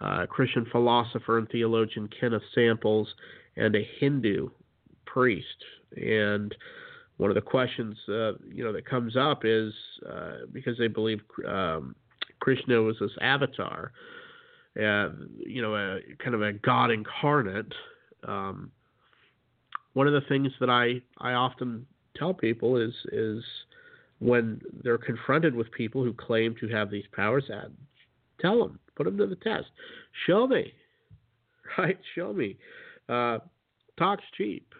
uh, 0.00 0.26
Christian 0.26 0.66
philosopher 0.70 1.38
and 1.38 1.48
theologian 1.48 2.08
Kenneth 2.20 2.42
Samples 2.54 3.08
and 3.56 3.74
a 3.74 3.88
Hindu 3.98 4.48
priest. 5.06 5.46
And 5.96 6.54
one 7.16 7.30
of 7.30 7.34
the 7.34 7.40
questions 7.40 7.96
uh, 8.08 8.34
you 8.50 8.62
know 8.62 8.72
that 8.72 8.86
comes 8.86 9.16
up 9.16 9.44
is 9.44 9.72
uh, 10.08 10.46
because 10.52 10.78
they 10.78 10.88
believe 10.88 11.20
um, 11.46 11.96
Krishna 12.40 12.80
was 12.80 12.96
this 13.00 13.10
avatar, 13.20 13.92
uh, 14.76 15.10
you 15.38 15.62
know, 15.62 15.74
a 15.74 16.00
kind 16.22 16.34
of 16.34 16.42
a 16.42 16.52
God 16.52 16.90
incarnate. 16.90 17.72
Um, 18.26 18.70
one 19.94 20.06
of 20.06 20.12
the 20.12 20.28
things 20.28 20.52
that 20.60 20.70
I, 20.70 21.00
I 21.18 21.32
often 21.32 21.86
tell 22.16 22.34
people 22.34 22.76
is 22.76 22.92
is 23.12 23.42
when 24.20 24.60
they're 24.82 24.98
confronted 24.98 25.54
with 25.54 25.70
people 25.72 26.02
who 26.02 26.12
claim 26.12 26.54
to 26.60 26.68
have 26.68 26.90
these 26.90 27.04
powers, 27.12 27.44
uh, 27.52 27.68
tell 28.40 28.58
them, 28.58 28.78
put 28.96 29.04
them 29.04 29.16
to 29.18 29.26
the 29.26 29.36
test, 29.36 29.66
show 30.26 30.46
me, 30.46 30.72
right? 31.78 31.98
Show 32.14 32.32
me. 32.32 32.56
Uh, 33.08 33.38
talk's 33.98 34.24
cheap. 34.36 34.74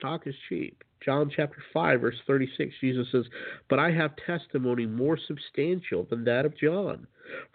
Talk 0.00 0.26
is 0.26 0.34
cheap. 0.48 0.82
John 1.04 1.30
chapter 1.34 1.62
5, 1.72 2.00
verse 2.00 2.16
36, 2.26 2.74
Jesus 2.80 3.06
says, 3.10 3.24
But 3.68 3.78
I 3.78 3.90
have 3.90 4.12
testimony 4.26 4.86
more 4.86 5.18
substantial 5.26 6.06
than 6.08 6.24
that 6.24 6.44
of 6.44 6.58
John. 6.58 7.06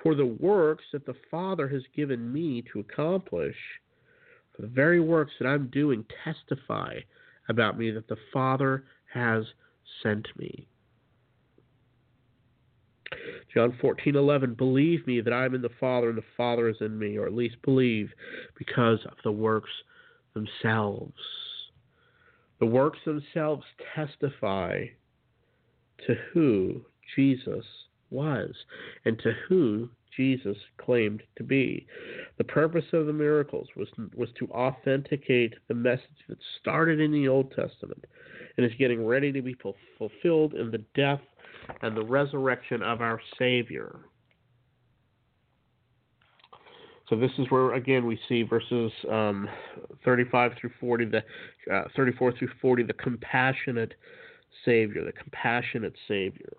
For 0.01 0.15
the 0.15 0.25
works 0.25 0.83
that 0.93 1.05
the 1.05 1.15
Father 1.29 1.67
has 1.67 1.83
given 1.95 2.31
me 2.31 2.63
to 2.73 2.79
accomplish, 2.79 3.55
for 4.55 4.63
the 4.63 4.67
very 4.67 4.99
works 4.99 5.33
that 5.39 5.47
I'm 5.47 5.67
doing 5.67 6.05
testify 6.23 6.99
about 7.49 7.77
me 7.77 7.91
that 7.91 8.07
the 8.07 8.17
Father 8.33 8.85
has 9.13 9.43
sent 10.01 10.27
me. 10.37 10.67
John 13.53 13.71
14:11 13.81 14.55
Believe 14.55 15.05
me 15.07 15.21
that 15.21 15.33
I 15.33 15.45
am 15.45 15.55
in 15.55 15.61
the 15.61 15.69
Father 15.79 16.09
and 16.09 16.17
the 16.17 16.23
Father 16.35 16.67
is 16.67 16.81
in 16.81 16.97
me 16.97 17.17
or 17.17 17.25
at 17.25 17.33
least 17.33 17.61
believe 17.61 18.11
because 18.57 18.99
of 19.05 19.17
the 19.23 19.31
works 19.31 19.69
themselves. 20.33 21.13
The 22.59 22.65
works 22.65 22.99
themselves 23.05 23.63
testify 23.93 24.85
to 26.07 26.15
who 26.33 26.85
Jesus 27.15 27.65
was 28.09 28.53
and 29.05 29.19
to 29.19 29.33
who 29.47 29.89
Jesus 30.15 30.57
claimed 30.77 31.21
to 31.37 31.43
be. 31.43 31.85
The 32.37 32.43
purpose 32.43 32.85
of 32.93 33.05
the 33.05 33.13
miracles 33.13 33.67
was, 33.75 33.89
was 34.15 34.29
to 34.39 34.47
authenticate 34.47 35.53
the 35.67 35.73
message 35.73 36.03
that 36.29 36.37
started 36.61 36.99
in 36.99 37.11
the 37.11 37.27
Old 37.27 37.51
Testament 37.51 38.05
and 38.57 38.65
is 38.65 38.71
getting 38.79 39.05
ready 39.05 39.31
to 39.31 39.41
be 39.41 39.55
fulfilled 39.97 40.53
in 40.53 40.71
the 40.71 40.83
death 40.95 41.21
and 41.81 41.95
the 41.95 42.05
resurrection 42.05 42.81
of 42.81 43.01
our 43.01 43.19
Savior. 43.37 43.99
So 47.09 47.15
this 47.15 47.31
is 47.37 47.45
where 47.49 47.73
again 47.73 48.05
we 48.05 48.19
see 48.27 48.43
verses 48.43 48.91
um, 49.11 49.47
35 50.03 50.53
through 50.59 50.71
40, 50.79 51.05
the 51.05 51.23
uh, 51.73 51.83
34 51.95 52.33
through 52.37 52.49
40, 52.61 52.83
the 52.83 52.93
compassionate 52.93 53.93
Savior, 54.63 55.05
the 55.05 55.11
compassionate 55.11 55.93
Savior. 56.07 56.53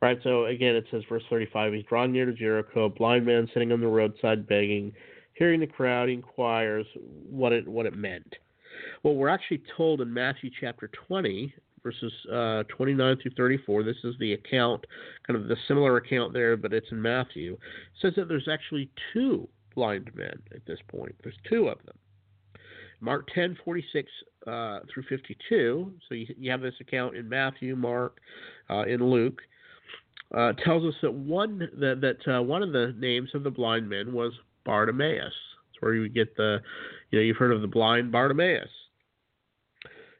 Right. 0.00 0.18
So 0.22 0.46
again, 0.46 0.76
it 0.76 0.84
says 0.90 1.02
verse 1.08 1.24
35: 1.28 1.72
He's 1.72 1.84
drawn 1.84 2.12
near 2.12 2.26
to 2.26 2.32
Jericho, 2.32 2.84
a 2.84 2.88
blind 2.88 3.26
man 3.26 3.48
sitting 3.52 3.72
on 3.72 3.80
the 3.80 3.88
roadside 3.88 4.46
begging. 4.46 4.92
Hearing 5.34 5.60
the 5.60 5.66
crowd, 5.66 6.08
he 6.08 6.14
inquires 6.14 6.86
what 7.28 7.52
it 7.52 7.66
what 7.66 7.86
it 7.86 7.96
meant. 7.96 8.34
Well, 9.02 9.14
we're 9.14 9.28
actually 9.28 9.62
told 9.76 10.00
in 10.00 10.12
Matthew 10.12 10.50
chapter 10.60 10.88
20, 11.08 11.52
verses 11.88 12.12
uh, 12.32 12.62
29 12.74 13.16
through 13.22 13.30
34. 13.36 13.82
This 13.82 13.96
is 14.04 14.14
the 14.18 14.34
account, 14.34 14.84
kind 15.26 15.40
of 15.40 15.48
the 15.48 15.56
similar 15.66 15.96
account 15.96 16.32
there, 16.32 16.56
but 16.56 16.72
it's 16.72 16.90
in 16.90 17.00
Matthew. 17.00 17.54
It 17.54 17.58
says 18.02 18.12
that 18.16 18.28
there's 18.28 18.48
actually 18.50 18.90
two 19.12 19.48
blind 19.74 20.10
men 20.14 20.38
at 20.54 20.66
this 20.66 20.78
point. 20.88 21.14
There's 21.22 21.36
two 21.48 21.68
of 21.68 21.78
them. 21.86 21.96
Mark 23.00 23.28
10, 23.34 23.56
46 23.64 24.10
uh, 24.46 24.80
through 24.92 25.04
52. 25.08 25.92
So 26.08 26.14
you, 26.14 26.26
you, 26.36 26.50
have 26.50 26.60
this 26.60 26.74
account 26.80 27.16
in 27.16 27.28
Matthew, 27.28 27.76
Mark, 27.76 28.18
uh, 28.68 28.84
in 28.84 29.02
Luke. 29.02 29.40
Uh, 30.36 30.52
tells 30.62 30.84
us 30.84 30.94
that 31.00 31.14
one 31.14 31.58
that, 31.80 32.02
that 32.02 32.36
uh, 32.36 32.42
one 32.42 32.62
of 32.62 32.72
the 32.72 32.94
names 32.98 33.30
of 33.34 33.44
the 33.44 33.50
blind 33.50 33.88
men 33.88 34.12
was 34.12 34.32
Bartimaeus. 34.66 35.22
That's 35.22 35.80
where 35.80 35.94
you 35.94 36.06
get 36.10 36.36
the, 36.36 36.58
you 37.10 37.18
know, 37.18 37.22
you've 37.22 37.38
heard 37.38 37.52
of 37.52 37.62
the 37.62 37.68
blind 37.68 38.12
Bartimaeus 38.12 38.68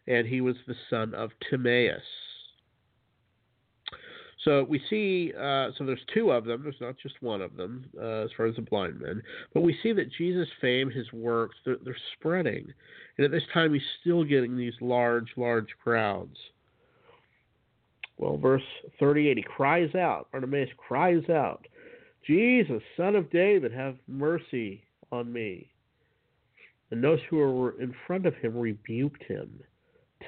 and 0.09 0.27
he 0.27 0.41
was 0.41 0.57
the 0.67 0.75
son 0.91 1.15
of 1.15 1.31
Timaeus. 1.49 2.03
So 4.45 4.65
we 4.65 4.81
see, 4.89 5.33
uh, 5.39 5.71
so 5.77 5.85
there's 5.85 6.01
two 6.15 6.31
of 6.31 6.45
them. 6.45 6.63
There's 6.63 6.81
not 6.81 6.97
just 7.03 7.21
one 7.21 7.43
of 7.43 7.57
them 7.57 7.85
uh, 8.01 8.25
as 8.25 8.31
far 8.37 8.47
as 8.47 8.57
the 8.57 8.63
blind 8.63 9.01
men, 9.01 9.23
but 9.53 9.63
we 9.63 9.77
see 9.83 9.93
that 9.93 10.11
Jesus' 10.13 10.49
fame, 10.61 10.91
his 10.91 11.13
works, 11.13 11.57
they're, 11.67 11.77
they're 11.85 11.97
spreading, 12.19 12.73
and 13.17 13.25
at 13.25 13.31
this 13.31 13.43
time 13.53 13.75
he's 13.75 13.83
still 14.01 14.25
getting 14.25 14.57
these 14.57 14.75
large, 14.81 15.29
large 15.37 15.69
crowds. 15.83 16.37
Well, 18.17 18.37
verse 18.37 18.63
38, 18.99 19.37
he 19.37 19.43
cries 19.43 19.95
out. 19.95 20.29
Bartimaeus 20.33 20.71
cries 20.77 21.29
out, 21.29 21.67
Jesus, 22.27 22.83
son 22.97 23.17
of 23.17 23.31
David, 23.31 23.73
have 23.73 23.97
mercy 24.07 24.83
on 25.13 25.33
me. 25.33 25.71
And 26.91 27.05
those 27.05 27.21
who 27.29 27.37
were 27.37 27.81
in 27.81 27.95
front 28.07 28.25
of 28.25 28.35
him 28.37 28.57
rebuked 28.57 29.23
him 29.25 29.51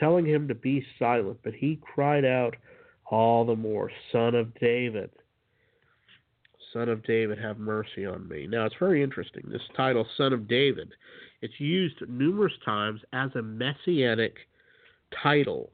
telling 0.01 0.27
him 0.27 0.49
to 0.49 0.55
be 0.55 0.85
silent, 0.99 1.39
but 1.45 1.55
he 1.55 1.79
cried 1.81 2.25
out 2.25 2.57
all 3.07 3.45
the 3.45 3.55
more, 3.55 3.91
Son 4.11 4.35
of 4.35 4.53
David, 4.59 5.11
Son 6.73 6.89
of 6.89 7.05
David, 7.05 7.39
have 7.39 7.59
mercy 7.59 8.07
on 8.07 8.29
me. 8.29 8.47
Now, 8.47 8.65
it's 8.65 8.77
very 8.79 9.03
interesting. 9.03 9.43
This 9.47 9.63
title, 9.77 10.07
Son 10.17 10.33
of 10.33 10.49
David, 10.49 10.93
it's 11.43 11.59
used 11.59 11.97
numerous 12.09 12.53
times 12.65 13.01
as 13.13 13.31
a 13.35 13.43
messianic 13.43 14.37
title. 15.23 15.71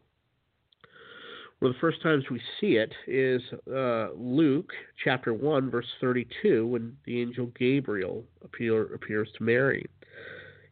One 1.59 1.71
of 1.71 1.75
the 1.75 1.81
first 1.81 2.03
times 2.03 2.25
we 2.31 2.41
see 2.61 2.77
it 2.77 2.93
is 3.07 3.43
uh, 3.75 4.09
Luke 4.15 4.73
chapter 5.03 5.33
1, 5.33 5.71
verse 5.71 5.87
32, 6.01 6.67
when 6.67 6.97
the 7.05 7.21
angel 7.21 7.51
Gabriel 7.59 8.25
appear, 8.45 8.95
appears 8.95 9.29
to 9.37 9.45
Mary. 9.45 9.87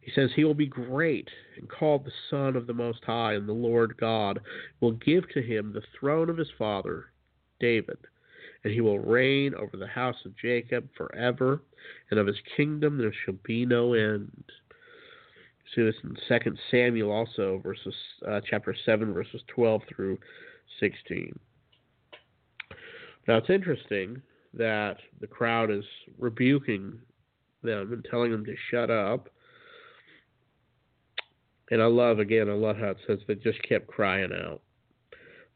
He 0.05 0.11
says, 0.11 0.29
He 0.35 0.43
will 0.43 0.53
be 0.53 0.67
great 0.67 1.27
and 1.57 1.67
called 1.67 2.05
the 2.05 2.11
Son 2.29 2.55
of 2.55 2.67
the 2.67 2.73
Most 2.73 3.03
High, 3.03 3.33
and 3.33 3.49
the 3.49 3.53
Lord 3.53 3.97
God 3.97 4.39
will 4.79 4.91
give 4.91 5.27
to 5.29 5.41
him 5.41 5.73
the 5.73 5.81
throne 5.99 6.29
of 6.29 6.37
his 6.37 6.51
father, 6.59 7.05
David, 7.59 7.97
and 8.63 8.71
he 8.71 8.81
will 8.81 8.99
reign 8.99 9.55
over 9.55 9.77
the 9.77 9.87
house 9.87 10.17
of 10.23 10.37
Jacob 10.37 10.87
forever, 10.95 11.63
and 12.11 12.19
of 12.19 12.27
his 12.27 12.39
kingdom 12.55 12.99
there 12.99 13.13
shall 13.25 13.33
be 13.43 13.65
no 13.65 13.95
end. 13.95 14.43
See 15.73 15.81
this 15.81 15.95
in 16.03 16.15
Second 16.27 16.59
Samuel 16.69 17.11
also, 17.11 17.59
verses 17.63 17.95
uh, 18.27 18.41
chapter 18.47 18.75
seven, 18.85 19.11
verses 19.11 19.41
twelve 19.47 19.81
through 19.89 20.19
sixteen. 20.79 21.37
Now 23.27 23.37
it's 23.37 23.49
interesting 23.49 24.21
that 24.53 24.97
the 25.19 25.25
crowd 25.25 25.71
is 25.71 25.83
rebuking 26.19 26.99
them 27.63 27.91
and 27.91 28.05
telling 28.07 28.31
them 28.31 28.45
to 28.45 28.55
shut 28.69 28.91
up 28.91 29.29
and 31.71 31.81
I 31.81 31.85
love 31.85 32.19
again, 32.19 32.49
I 32.49 32.53
love 32.53 32.77
how 32.77 32.89
it 32.89 32.97
says 33.07 33.19
they 33.27 33.35
just 33.35 33.61
kept 33.67 33.87
crying 33.87 34.31
out. 34.31 34.61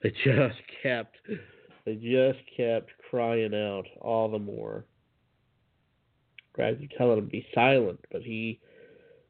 They 0.01 0.11
just 0.23 0.57
kept 0.83 1.17
they 1.85 1.95
just 1.95 2.39
kept 2.55 2.91
crying 3.09 3.53
out 3.53 3.85
all 4.01 4.29
the 4.29 4.39
more. 4.39 4.85
Guys 6.57 6.77
are 6.81 6.97
telling 6.97 7.19
him 7.19 7.27
be 7.27 7.45
silent, 7.53 7.99
but 8.11 8.21
he 8.21 8.59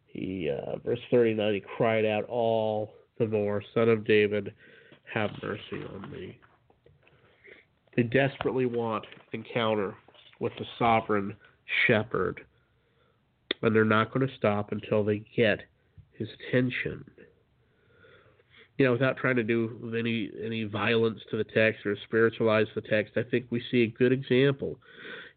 he 0.05 0.49
uh, 0.49 0.77
verse 0.79 0.99
thirty 1.11 1.33
nine 1.33 1.53
he 1.53 1.59
cried 1.59 2.05
out 2.05 2.25
all 2.25 2.93
the 3.19 3.27
more, 3.27 3.61
Son 3.73 3.89
of 3.89 4.05
David, 4.05 4.53
have 5.13 5.31
mercy 5.43 5.85
on 5.93 6.09
me. 6.11 6.39
They 7.95 8.03
desperately 8.03 8.65
want 8.65 9.05
encounter 9.33 9.95
with 10.39 10.53
the 10.57 10.65
sovereign 10.77 11.35
shepherd. 11.85 12.41
And 13.61 13.75
they're 13.75 13.83
not 13.83 14.13
going 14.13 14.25
to 14.25 14.35
stop 14.35 14.71
until 14.71 15.03
they 15.03 15.21
get 15.35 15.59
his 16.19 16.27
attention. 16.49 17.03
You 18.77 18.85
know, 18.85 18.91
without 18.91 19.17
trying 19.17 19.37
to 19.37 19.43
do 19.43 19.93
any 19.97 20.29
any 20.43 20.65
violence 20.65 21.19
to 21.31 21.37
the 21.37 21.43
text 21.43 21.85
or 21.85 21.97
spiritualize 22.05 22.67
the 22.75 22.81
text, 22.81 23.13
I 23.17 23.23
think 23.23 23.47
we 23.49 23.63
see 23.71 23.83
a 23.83 23.87
good 23.87 24.11
example 24.11 24.79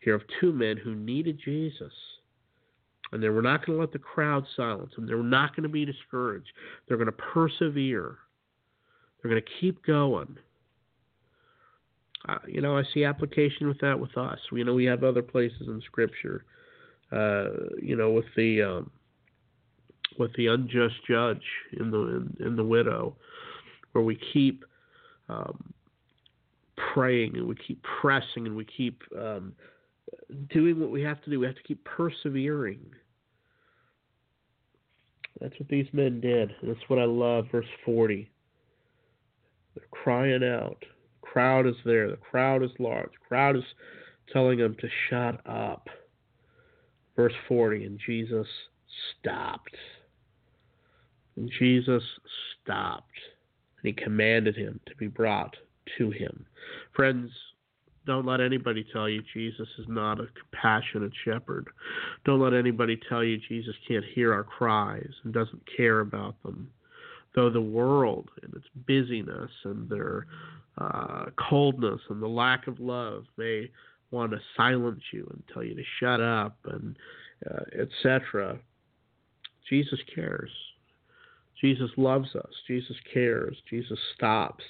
here 0.01 0.15
of 0.15 0.23
two 0.41 0.53
men 0.53 0.77
who 0.77 0.95
needed 0.95 1.41
Jesus. 1.43 1.93
And 3.13 3.23
they 3.23 3.29
were 3.29 3.43
not 3.43 3.65
going 3.65 3.77
to 3.77 3.81
let 3.81 3.93
the 3.93 3.99
crowd 3.99 4.45
silence 4.57 4.93
them. 4.95 5.07
They 5.07 5.15
were 5.15 5.23
not 5.23 5.55
going 5.55 5.65
to 5.65 5.69
be 5.69 5.85
discouraged. 5.85 6.51
They're 6.87 6.97
going 6.97 7.07
to 7.07 7.13
persevere. 7.13 8.17
They're 9.23 9.31
going 9.31 9.43
to 9.43 9.51
keep 9.61 9.85
going. 9.85 10.39
Uh, 12.29 12.39
you 12.47 12.61
know, 12.61 12.79
I 12.79 12.85
see 12.95 13.05
application 13.05 13.69
with 13.69 13.81
that 13.81 13.99
with 13.99 14.17
us. 14.17 14.39
You 14.51 14.65
know, 14.65 14.75
we 14.75 14.85
have 14.85 15.05
other 15.05 15.23
places 15.23 15.67
in 15.67 15.83
Scripture. 15.85 16.45
Uh, 17.11 17.49
you 17.83 17.97
know, 17.97 18.11
with 18.11 18.25
the 18.37 18.63
um, 18.63 18.91
with 20.19 20.33
the 20.35 20.49
unjust 20.49 20.95
judge 21.09 21.43
in 21.79 21.91
the 21.91 21.99
in, 21.99 22.37
in 22.41 22.57
the 22.57 22.65
widow, 22.65 23.17
where 23.93 24.05
we 24.05 24.19
keep 24.33 24.65
um, 25.29 25.73
praying 26.93 27.37
and 27.37 27.47
we 27.47 27.55
keep 27.55 27.83
pressing 28.01 28.47
and 28.47 28.57
we 28.57 28.65
keep 28.65 29.03
um, 29.19 29.53
doing 30.51 30.81
what 30.81 30.91
we 30.91 31.03
have 31.03 31.23
to 31.23 31.31
do. 31.31 31.41
We 31.41 31.47
have 31.47 31.57
to 31.57 31.63
keep 31.63 31.85
persevering. 31.85 32.81
That's 35.41 35.59
what 35.59 35.69
these 35.69 35.87
men 35.93 36.21
did. 36.21 36.53
That's 36.63 36.89
what 36.89 36.99
I 36.99 37.05
love. 37.05 37.47
Verse 37.51 37.67
40. 37.85 38.31
They're 39.75 39.85
crying 39.91 40.45
out. 40.45 40.79
The 40.81 41.27
crowd 41.27 41.67
is 41.67 41.75
there. 41.85 42.11
The 42.11 42.17
crowd 42.17 42.63
is 42.63 42.71
large. 42.79 43.11
The 43.11 43.27
crowd 43.29 43.57
is 43.57 43.65
telling 44.33 44.59
them 44.59 44.77
to 44.81 44.89
shut 45.09 45.41
up. 45.47 45.89
Verse 47.17 47.33
40. 47.49 47.85
And 47.85 48.01
Jesus 48.07 48.47
stopped. 49.21 49.75
And 51.37 51.51
Jesus 51.59 52.03
stopped. 52.63 53.07
And 53.83 53.95
he 53.95 54.05
commanded 54.05 54.57
him 54.57 54.81
to 54.87 54.97
be 54.97 55.09
brought 55.09 55.55
to 55.99 56.11
him. 56.11 56.47
Friends, 56.95 57.31
don't 58.07 58.27
let 58.27 58.41
anybody 58.41 58.85
tell 58.93 59.09
you 59.09 59.23
Jesus 59.33 59.69
is 59.79 59.87
not 59.89 60.21
a 60.21 60.27
compassionate 60.39 61.13
shepherd. 61.25 61.69
Don't 62.25 62.41
let 62.41 62.53
anybody 62.53 62.99
tell 63.09 63.23
you 63.23 63.39
Jesus 63.49 63.75
can't 63.87 64.05
hear 64.05 64.33
our 64.33 64.43
cries 64.43 65.11
and 65.25 65.33
doesn't 65.33 65.63
care 65.77 66.01
about 66.01 66.41
them. 66.43 66.71
Though 67.35 67.51
the 67.51 67.61
world 67.61 68.29
and 68.43 68.53
its 68.55 68.67
busyness 68.87 69.51
and 69.65 69.89
their 69.89 70.27
uh, 70.79 71.27
coldness 71.49 72.01
and 72.11 72.21
the 72.21 72.29
lack 72.29 72.67
of 72.67 72.81
love 72.81 73.25
may 73.37 73.71
want 74.11 74.33
to 74.33 74.41
silence 74.57 75.03
you 75.13 75.27
and 75.33 75.43
tell 75.53 75.63
you 75.63 75.75
to 75.75 75.83
shut 76.01 76.21
up 76.21 76.57
and 76.65 76.97
uh, 77.51 77.63
etc. 77.81 78.59
Jesus 79.69 79.99
cares. 80.15 80.51
Jesus 81.63 81.91
loves 81.97 82.35
us. 82.35 82.53
Jesus 82.67 82.97
cares. 83.15 83.57
Jesus 83.71 83.99
stops 84.15 84.65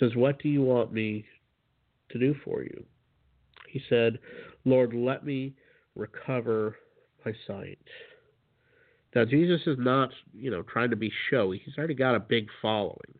says, 0.00 0.16
What 0.16 0.42
do 0.42 0.48
you 0.48 0.62
want 0.62 0.92
me 0.92 1.24
to 2.10 2.18
do 2.18 2.34
for 2.44 2.62
you? 2.62 2.84
He 3.68 3.80
said, 3.88 4.18
Lord, 4.64 4.94
let 4.94 5.24
me 5.24 5.54
recover 5.94 6.76
my 7.24 7.32
sight. 7.46 7.78
Now, 9.14 9.24
Jesus 9.24 9.60
is 9.66 9.76
not, 9.78 10.10
you 10.32 10.50
know, 10.50 10.62
trying 10.62 10.90
to 10.90 10.96
be 10.96 11.12
showy. 11.30 11.60
He's 11.64 11.76
already 11.76 11.94
got 11.94 12.14
a 12.14 12.20
big 12.20 12.48
following. 12.62 13.14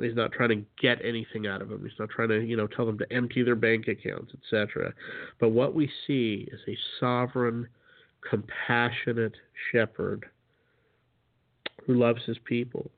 He's 0.00 0.16
not 0.16 0.32
trying 0.32 0.48
to 0.48 0.64
get 0.80 1.04
anything 1.04 1.46
out 1.46 1.60
of 1.60 1.68
them. 1.68 1.82
He's 1.84 1.98
not 1.98 2.08
trying 2.08 2.28
to, 2.30 2.40
you 2.40 2.56
know, 2.56 2.66
tell 2.66 2.86
them 2.86 2.98
to 2.98 3.12
empty 3.12 3.42
their 3.42 3.56
bank 3.56 3.88
accounts, 3.88 4.32
etc. 4.34 4.92
But 5.38 5.50
what 5.50 5.74
we 5.74 5.90
see 6.06 6.48
is 6.50 6.60
a 6.66 6.76
sovereign, 6.98 7.68
compassionate 8.28 9.34
shepherd 9.70 10.26
who 11.86 11.94
loves 11.94 12.22
his 12.24 12.38
people 12.44 12.90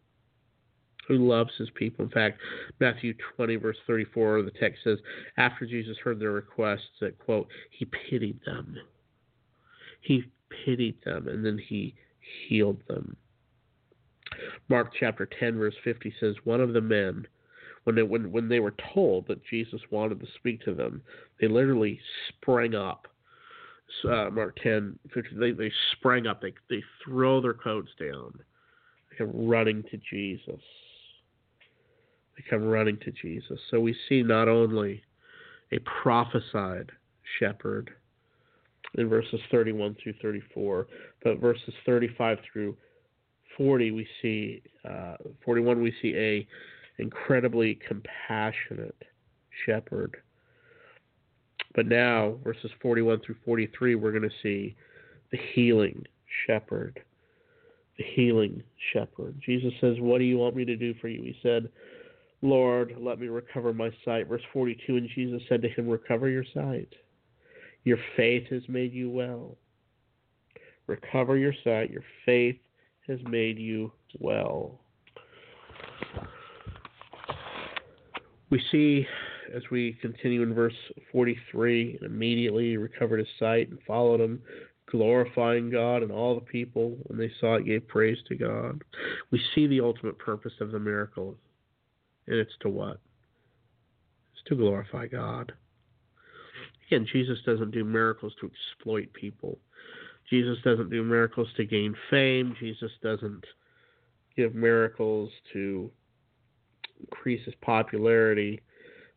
who 1.06 1.28
loves 1.28 1.50
his 1.58 1.70
people. 1.74 2.04
In 2.04 2.10
fact, 2.10 2.40
Matthew 2.80 3.14
20, 3.36 3.56
verse 3.56 3.76
34, 3.86 4.42
the 4.42 4.50
text 4.52 4.82
says, 4.84 4.98
After 5.36 5.66
Jesus 5.66 5.96
heard 5.98 6.18
their 6.18 6.32
requests, 6.32 6.88
that, 7.00 7.18
quote, 7.18 7.48
he 7.70 7.84
pitied 7.84 8.40
them. 8.46 8.76
He 10.00 10.24
pitied 10.64 10.96
them, 11.04 11.28
and 11.28 11.44
then 11.44 11.58
he 11.58 11.94
healed 12.48 12.80
them. 12.88 13.16
Mark 14.68 14.92
chapter 14.98 15.28
10, 15.38 15.58
verse 15.58 15.74
50 15.84 16.12
says, 16.20 16.34
One 16.44 16.60
of 16.60 16.72
the 16.72 16.80
men, 16.80 17.26
when 17.84 17.96
they, 17.96 18.02
when, 18.02 18.32
when 18.32 18.48
they 18.48 18.60
were 18.60 18.74
told 18.94 19.26
that 19.28 19.44
Jesus 19.44 19.80
wanted 19.90 20.20
to 20.20 20.26
speak 20.36 20.62
to 20.64 20.74
them, 20.74 21.02
they 21.40 21.48
literally 21.48 22.00
sprang 22.28 22.74
up. 22.74 23.06
Uh, 24.04 24.28
Mark 24.30 24.56
10, 24.62 24.98
50, 25.14 25.36
they, 25.36 25.52
they 25.52 25.72
sprang 25.92 26.26
up. 26.26 26.42
They, 26.42 26.52
they 26.68 26.82
throw 27.02 27.40
their 27.40 27.54
coats 27.54 27.88
down. 27.98 28.32
They 29.10 29.16
come 29.16 29.48
running 29.48 29.82
to 29.90 29.98
Jesus. 30.10 30.60
They 32.36 32.44
come 32.50 32.64
running 32.64 32.98
to 32.98 33.12
Jesus. 33.12 33.58
So 33.70 33.80
we 33.80 33.96
see 34.08 34.22
not 34.22 34.48
only 34.48 35.02
a 35.72 35.78
prophesied 36.02 36.90
shepherd 37.38 37.90
in 38.96 39.08
verses 39.08 39.40
31 39.50 39.96
through 40.02 40.14
34, 40.20 40.86
but 41.22 41.38
verses 41.38 41.74
35 41.86 42.38
through 42.52 42.76
40 43.56 43.90
we 43.92 44.06
see 44.20 44.62
uh, 44.88 45.14
41 45.44 45.80
we 45.80 45.94
see 46.02 46.14
a 46.16 46.46
incredibly 46.98 47.78
compassionate 47.86 49.00
shepherd. 49.66 50.16
But 51.74 51.86
now 51.86 52.38
verses 52.44 52.70
41 52.80 53.20
through 53.20 53.36
43 53.44 53.94
we're 53.94 54.12
going 54.12 54.22
to 54.22 54.36
see 54.42 54.76
the 55.30 55.38
healing 55.54 56.04
shepherd. 56.46 57.00
The 57.98 58.04
healing 58.14 58.62
shepherd. 58.92 59.40
Jesus 59.44 59.72
says, 59.80 59.96
"What 60.00 60.18
do 60.18 60.24
you 60.24 60.38
want 60.38 60.56
me 60.56 60.64
to 60.64 60.76
do 60.76 60.94
for 61.00 61.08
you?" 61.08 61.22
He 61.22 61.36
said, 61.42 61.68
Lord, 62.44 62.94
let 63.00 63.18
me 63.18 63.28
recover 63.28 63.72
my 63.72 63.90
sight. 64.04 64.28
Verse 64.28 64.42
42 64.52 64.96
And 64.96 65.08
Jesus 65.14 65.40
said 65.48 65.62
to 65.62 65.68
him, 65.68 65.88
Recover 65.88 66.28
your 66.28 66.44
sight. 66.52 66.92
Your 67.84 67.96
faith 68.16 68.48
has 68.50 68.62
made 68.68 68.92
you 68.92 69.08
well. 69.08 69.56
Recover 70.86 71.38
your 71.38 71.54
sight. 71.64 71.90
Your 71.90 72.04
faith 72.26 72.58
has 73.08 73.18
made 73.30 73.58
you 73.58 73.90
well. 74.20 74.78
We 78.50 78.62
see 78.70 79.06
as 79.54 79.62
we 79.70 79.96
continue 80.00 80.42
in 80.42 80.54
verse 80.54 80.74
43 81.12 81.98
and 82.00 82.10
immediately 82.10 82.70
he 82.70 82.76
recovered 82.76 83.18
his 83.18 83.28
sight 83.38 83.68
and 83.70 83.78
followed 83.86 84.20
him, 84.20 84.40
glorifying 84.90 85.70
God, 85.70 86.02
and 86.02 86.12
all 86.12 86.34
the 86.34 86.40
people, 86.40 86.96
when 87.04 87.18
they 87.18 87.30
saw 87.40 87.56
it, 87.56 87.66
gave 87.66 87.86
praise 87.88 88.18
to 88.28 88.36
God. 88.36 88.82
We 89.30 89.40
see 89.54 89.66
the 89.66 89.80
ultimate 89.80 90.18
purpose 90.18 90.52
of 90.60 90.72
the 90.72 90.78
miracle 90.78 91.36
and 92.26 92.36
it's 92.36 92.56
to 92.60 92.68
what? 92.68 93.00
It's 94.32 94.42
to 94.46 94.56
glorify 94.56 95.06
God. 95.06 95.52
Again, 96.86 97.06
Jesus 97.12 97.38
doesn't 97.44 97.70
do 97.70 97.84
miracles 97.84 98.32
to 98.40 98.50
exploit 98.50 99.12
people. 99.12 99.58
Jesus 100.30 100.58
doesn't 100.64 100.90
do 100.90 101.02
miracles 101.02 101.48
to 101.56 101.64
gain 101.64 101.94
fame. 102.10 102.56
Jesus 102.58 102.90
doesn't 103.02 103.44
give 104.36 104.54
miracles 104.54 105.30
to 105.52 105.90
increase 107.00 107.44
his 107.44 107.54
popularity. 107.62 108.60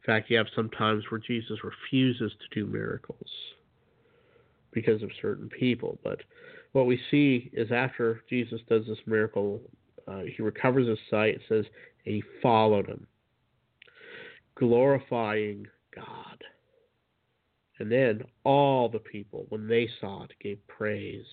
Fact, 0.08 0.30
you 0.30 0.38
have 0.38 0.48
some 0.56 0.70
times 0.70 1.04
where 1.10 1.20
Jesus 1.20 1.60
refuses 1.66 2.32
to 2.32 2.60
do 2.60 2.66
miracles 2.66 3.30
because 4.72 5.04
of 5.04 5.10
certain 5.22 5.50
people. 5.50 6.00
But 6.02 6.22
what 6.72 6.86
we 6.86 6.98
see 7.12 7.50
is 7.52 7.74
after 7.74 8.24
Jesus 8.30 8.62
does 8.70 8.86
this 8.88 8.98
miracle, 9.06 9.60
uh, 10.08 10.22
he 10.22 10.42
recovers 10.42 10.88
his 10.88 10.98
sight. 11.10 11.36
It 11.36 11.42
says, 11.50 11.66
and 12.06 12.16
he 12.16 12.24
followed 12.42 12.88
him, 12.88 13.06
glorifying 14.56 15.68
God. 15.94 16.42
And 17.80 17.92
then 17.92 18.24
all 18.46 18.88
the 18.88 19.00
people, 19.00 19.46
when 19.50 19.68
they 19.68 19.90
saw 20.00 20.24
it, 20.24 20.32
gave 20.42 20.66
praise 20.68 21.26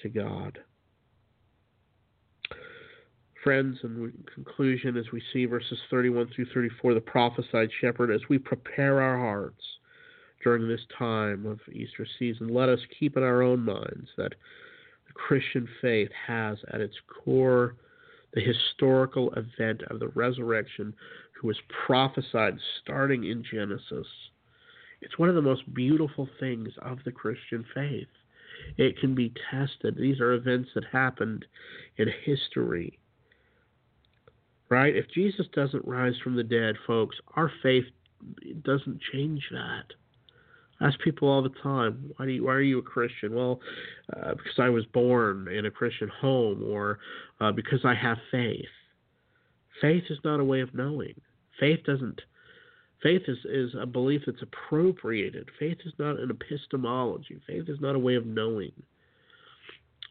to 0.00 0.08
God. 0.08 0.58
Friends, 3.46 3.78
in 3.84 4.12
conclusion, 4.34 4.96
as 4.96 5.04
we 5.12 5.22
see 5.32 5.44
verses 5.44 5.78
31 5.88 6.30
through 6.34 6.46
34, 6.52 6.94
the 6.94 7.00
prophesied 7.00 7.68
shepherd, 7.80 8.10
as 8.10 8.20
we 8.28 8.38
prepare 8.38 9.00
our 9.00 9.16
hearts 9.16 9.62
during 10.42 10.66
this 10.66 10.80
time 10.98 11.46
of 11.46 11.60
Easter 11.72 12.04
season, 12.18 12.48
let 12.52 12.68
us 12.68 12.80
keep 12.98 13.16
in 13.16 13.22
our 13.22 13.42
own 13.42 13.60
minds 13.60 14.08
that 14.16 14.32
the 15.06 15.12
Christian 15.14 15.68
faith 15.80 16.08
has 16.26 16.58
at 16.72 16.80
its 16.80 16.96
core 17.24 17.76
the 18.34 18.40
historical 18.40 19.32
event 19.34 19.80
of 19.90 20.00
the 20.00 20.08
resurrection 20.08 20.92
who 21.40 21.46
was 21.46 21.60
prophesied 21.86 22.58
starting 22.82 23.22
in 23.22 23.44
Genesis. 23.48 24.08
It's 25.02 25.20
one 25.20 25.28
of 25.28 25.36
the 25.36 25.40
most 25.40 25.72
beautiful 25.72 26.28
things 26.40 26.70
of 26.82 26.98
the 27.04 27.12
Christian 27.12 27.64
faith. 27.72 28.08
It 28.76 28.98
can 28.98 29.14
be 29.14 29.32
tested. 29.52 29.96
These 29.96 30.18
are 30.18 30.32
events 30.32 30.70
that 30.74 30.86
happened 30.90 31.44
in 31.96 32.08
history. 32.24 32.98
Right? 34.68 34.96
If 34.96 35.06
Jesus 35.14 35.46
doesn't 35.54 35.86
rise 35.86 36.14
from 36.22 36.34
the 36.34 36.42
dead, 36.42 36.74
folks, 36.86 37.16
our 37.36 37.50
faith 37.62 37.84
doesn't 38.64 39.00
change 39.12 39.42
that. 39.52 39.84
I 40.80 40.88
ask 40.88 40.98
people 41.00 41.28
all 41.28 41.42
the 41.42 41.54
time, 41.62 42.12
why 42.16 42.26
do 42.26 42.32
you, 42.32 42.44
why 42.44 42.52
are 42.52 42.60
you 42.60 42.78
a 42.78 42.82
Christian? 42.82 43.34
Well, 43.34 43.60
uh, 44.14 44.34
because 44.34 44.58
I 44.58 44.68
was 44.68 44.84
born 44.86 45.48
in 45.48 45.66
a 45.66 45.70
Christian 45.70 46.10
home, 46.20 46.62
or 46.66 46.98
uh, 47.40 47.52
because 47.52 47.80
I 47.84 47.94
have 47.94 48.18
faith. 48.30 48.66
Faith 49.80 50.04
is 50.10 50.18
not 50.24 50.40
a 50.40 50.44
way 50.44 50.60
of 50.60 50.74
knowing. 50.74 51.14
Faith 51.58 51.80
doesn't. 51.86 52.20
Faith 53.02 53.22
is, 53.28 53.38
is 53.44 53.74
a 53.80 53.86
belief 53.86 54.22
that's 54.26 54.42
appropriated. 54.42 55.48
Faith 55.58 55.78
is 55.84 55.92
not 55.98 56.18
an 56.18 56.30
epistemology. 56.30 57.40
Faith 57.46 57.68
is 57.68 57.80
not 57.80 57.94
a 57.94 57.98
way 57.98 58.14
of 58.14 58.26
knowing. 58.26 58.72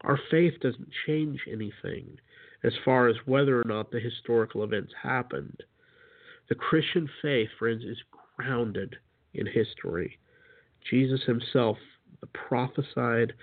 Our 0.01 0.19
faith 0.29 0.53
doesn't 0.61 0.89
change 1.05 1.41
anything 1.51 2.17
as 2.65 2.73
far 2.83 3.07
as 3.07 3.15
whether 3.25 3.61
or 3.61 3.63
not 3.65 3.91
the 3.91 3.99
historical 3.99 4.63
events 4.63 4.91
happened. 5.01 5.61
The 6.49 6.55
Christian 6.55 7.07
faith, 7.21 7.49
friends, 7.59 7.83
is 7.83 7.97
grounded 8.37 8.95
in 9.35 9.45
history. 9.45 10.17
Jesus 10.89 11.21
himself, 11.23 11.77
the 12.21 12.27
prophesied 12.27 13.33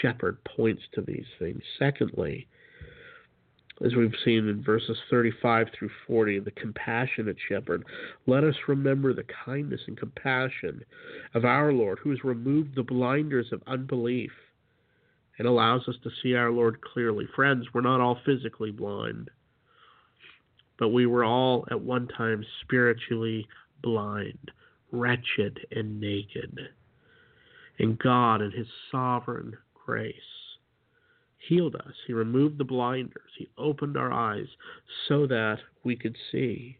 shepherd, 0.00 0.38
points 0.44 0.82
to 0.94 1.00
these 1.00 1.26
things. 1.38 1.62
Secondly, 1.78 2.48
as 3.84 3.94
we've 3.94 4.14
seen 4.24 4.48
in 4.48 4.62
verses 4.62 4.96
35 5.10 5.68
through 5.78 5.90
40, 6.06 6.40
the 6.40 6.50
compassionate 6.50 7.36
shepherd, 7.48 7.84
let 8.26 8.44
us 8.44 8.54
remember 8.68 9.12
the 9.12 9.26
kindness 9.44 9.82
and 9.86 9.96
compassion 9.96 10.82
of 11.34 11.44
our 11.44 11.72
Lord, 11.72 11.98
who 12.02 12.10
has 12.10 12.24
removed 12.24 12.74
the 12.74 12.82
blinders 12.82 13.52
of 13.52 13.62
unbelief 13.66 14.32
and 15.38 15.46
allows 15.46 15.86
us 15.88 15.96
to 16.02 16.10
see 16.22 16.34
our 16.34 16.50
Lord 16.50 16.80
clearly. 16.80 17.26
Friends, 17.34 17.66
we're 17.72 17.80
not 17.80 18.00
all 18.00 18.18
physically 18.24 18.70
blind, 18.70 19.30
but 20.78 20.88
we 20.88 21.06
were 21.06 21.24
all 21.24 21.66
at 21.70 21.80
one 21.80 22.08
time 22.08 22.44
spiritually 22.62 23.46
blind, 23.82 24.50
wretched, 24.92 25.58
and 25.70 26.00
naked. 26.00 26.58
And 27.78 27.98
God, 27.98 28.40
in 28.40 28.52
His 28.52 28.66
sovereign 28.90 29.56
grace, 29.74 30.14
healed 31.48 31.76
us. 31.76 31.92
He 32.06 32.12
removed 32.12 32.58
the 32.58 32.64
blinders. 32.64 33.30
He 33.38 33.48
opened 33.58 33.96
our 33.96 34.12
eyes 34.12 34.46
so 35.08 35.26
that 35.26 35.58
we 35.84 35.96
could 35.96 36.16
see. 36.32 36.78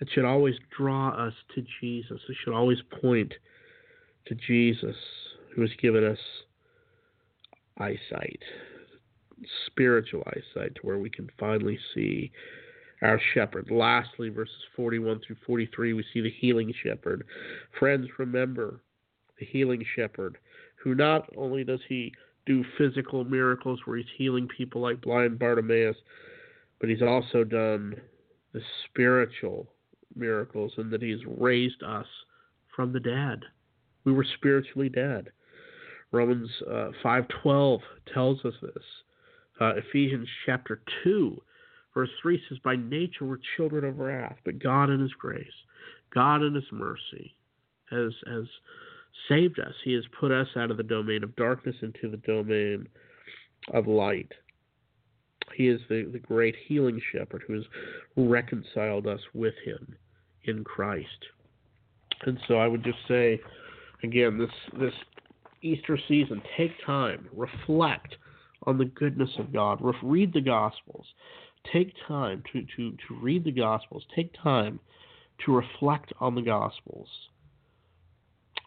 It 0.00 0.08
should 0.12 0.26
always 0.26 0.56
draw 0.76 1.08
us 1.08 1.32
to 1.54 1.64
Jesus. 1.80 2.20
It 2.28 2.36
should 2.44 2.54
always 2.54 2.78
point 3.00 3.32
to 4.26 4.34
Jesus, 4.34 4.96
who 5.56 5.62
has 5.62 5.70
given 5.80 6.04
us 6.04 6.18
eyesight, 7.78 8.42
spiritual 9.66 10.22
eyesight, 10.28 10.74
to 10.74 10.82
where 10.82 10.98
we 10.98 11.08
can 11.08 11.28
finally 11.40 11.78
see 11.94 12.30
our 13.02 13.18
shepherd. 13.32 13.68
Lastly, 13.70 14.28
verses 14.28 14.54
41 14.76 15.22
through 15.26 15.36
43, 15.46 15.94
we 15.94 16.04
see 16.12 16.20
the 16.20 16.30
healing 16.30 16.72
shepherd. 16.82 17.24
Friends, 17.78 18.06
remember 18.18 18.82
the 19.40 19.46
healing 19.46 19.82
shepherd, 19.96 20.36
who 20.76 20.94
not 20.94 21.28
only 21.36 21.64
does 21.64 21.80
he 21.88 22.12
do 22.44 22.62
physical 22.76 23.24
miracles 23.24 23.80
where 23.84 23.96
he's 23.96 24.06
healing 24.16 24.48
people 24.56 24.82
like 24.82 25.00
blind 25.00 25.38
Bartimaeus, 25.38 25.96
but 26.80 26.90
he's 26.90 27.02
also 27.02 27.44
done 27.44 27.96
the 28.52 28.60
spiritual 28.84 29.66
miracles 30.14 30.72
in 30.76 30.90
that 30.90 31.02
he's 31.02 31.24
raised 31.26 31.82
us 31.82 32.06
from 32.74 32.92
the 32.92 33.00
dead. 33.00 33.40
We 34.04 34.12
were 34.12 34.26
spiritually 34.36 34.90
dead. 34.90 35.30
Romans 36.16 36.50
uh, 36.70 36.90
5:12 37.04 37.80
tells 38.12 38.44
us 38.44 38.54
this. 38.62 38.84
Uh, 39.60 39.74
Ephesians 39.76 40.28
chapter 40.44 40.82
2 41.04 41.40
Verse 41.96 42.10
3 42.20 42.38
says, 42.50 42.58
By 42.62 42.76
nature 42.76 43.24
we're 43.24 43.38
children 43.56 43.82
of 43.82 43.98
wrath, 43.98 44.36
but 44.44 44.62
God 44.62 44.90
in 44.90 45.00
His 45.00 45.14
grace, 45.14 45.46
God 46.14 46.42
in 46.42 46.54
His 46.54 46.70
mercy 46.70 47.34
has, 47.90 48.12
has 48.26 48.44
saved 49.30 49.58
us. 49.58 49.72
He 49.82 49.94
has 49.94 50.04
put 50.20 50.30
us 50.30 50.46
out 50.56 50.70
of 50.70 50.76
the 50.76 50.82
domain 50.82 51.24
of 51.24 51.34
darkness 51.36 51.74
into 51.80 52.10
the 52.10 52.18
domain 52.18 52.86
of 53.72 53.86
light. 53.86 54.30
He 55.54 55.68
is 55.68 55.80
the, 55.88 56.02
the 56.12 56.18
great 56.18 56.54
healing 56.68 57.00
shepherd 57.12 57.44
who 57.46 57.54
has 57.54 57.64
reconciled 58.14 59.06
us 59.06 59.20
with 59.32 59.54
Him 59.64 59.96
in 60.44 60.64
Christ. 60.64 61.08
And 62.26 62.38
so 62.46 62.56
I 62.56 62.68
would 62.68 62.84
just 62.84 62.98
say, 63.08 63.40
again, 64.02 64.36
this 64.36 64.50
this 64.78 64.94
Easter 65.66 65.98
season, 66.08 66.42
take 66.56 66.72
time, 66.84 67.28
reflect 67.34 68.16
on 68.64 68.78
the 68.78 68.84
goodness 68.84 69.30
of 69.38 69.52
God, 69.52 69.80
read 70.02 70.32
the 70.32 70.40
Gospels, 70.40 71.06
take 71.72 71.92
time 72.06 72.42
to, 72.52 72.62
to, 72.76 72.92
to 72.92 73.14
read 73.20 73.44
the 73.44 73.52
Gospels, 73.52 74.04
take 74.14 74.32
time 74.42 74.78
to 75.44 75.54
reflect 75.54 76.12
on 76.20 76.34
the 76.34 76.42
Gospels. 76.42 77.08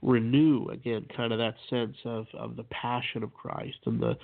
Renew, 0.01 0.67
again, 0.67 1.05
kind 1.15 1.33
of 1.33 1.39
that 1.39 1.55
sense 1.69 1.97
of, 2.05 2.25
of 2.33 2.55
the 2.55 2.63
passion 2.63 3.23
of 3.23 3.33
Christ 3.33 3.77
and 3.85 4.01
the, 4.01 4.15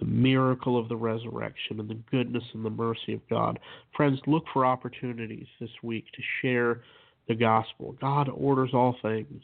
the 0.00 0.06
miracle 0.06 0.78
of 0.78 0.88
the 0.88 0.96
resurrection 0.96 1.78
and 1.78 1.88
the 1.88 1.98
goodness 2.10 2.42
and 2.54 2.64
the 2.64 2.70
mercy 2.70 3.12
of 3.12 3.20
God. 3.28 3.58
Friends, 3.96 4.18
look 4.26 4.44
for 4.52 4.66
opportunities 4.66 5.46
this 5.60 5.70
week 5.82 6.06
to 6.14 6.22
share 6.42 6.82
the 7.28 7.34
gospel. 7.34 7.96
God 8.00 8.28
orders 8.28 8.70
all 8.72 8.96
things. 9.02 9.42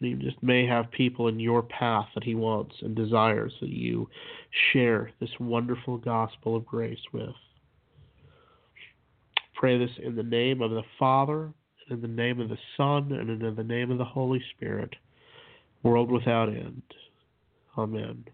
And 0.00 0.08
He 0.08 0.14
just 0.26 0.42
may 0.42 0.66
have 0.66 0.90
people 0.90 1.28
in 1.28 1.40
your 1.40 1.62
path 1.62 2.06
that 2.14 2.24
He 2.24 2.34
wants 2.34 2.74
and 2.82 2.94
desires 2.94 3.52
that 3.60 3.70
you 3.70 4.08
share 4.72 5.10
this 5.20 5.30
wonderful 5.40 5.96
gospel 5.98 6.56
of 6.56 6.66
grace 6.66 6.98
with. 7.12 7.34
Pray 9.54 9.78
this 9.78 9.90
in 10.02 10.14
the 10.16 10.22
name 10.22 10.60
of 10.60 10.70
the 10.70 10.82
Father, 10.98 11.44
and 11.44 11.90
in 11.90 12.00
the 12.02 12.08
name 12.08 12.40
of 12.40 12.50
the 12.50 12.58
Son, 12.76 13.10
and 13.12 13.42
in 13.42 13.54
the 13.54 13.64
name 13.64 13.90
of 13.90 13.98
the 13.98 14.04
Holy 14.04 14.42
Spirit, 14.54 14.94
world 15.82 16.10
without 16.10 16.48
end. 16.48 16.82
Amen. 17.78 18.24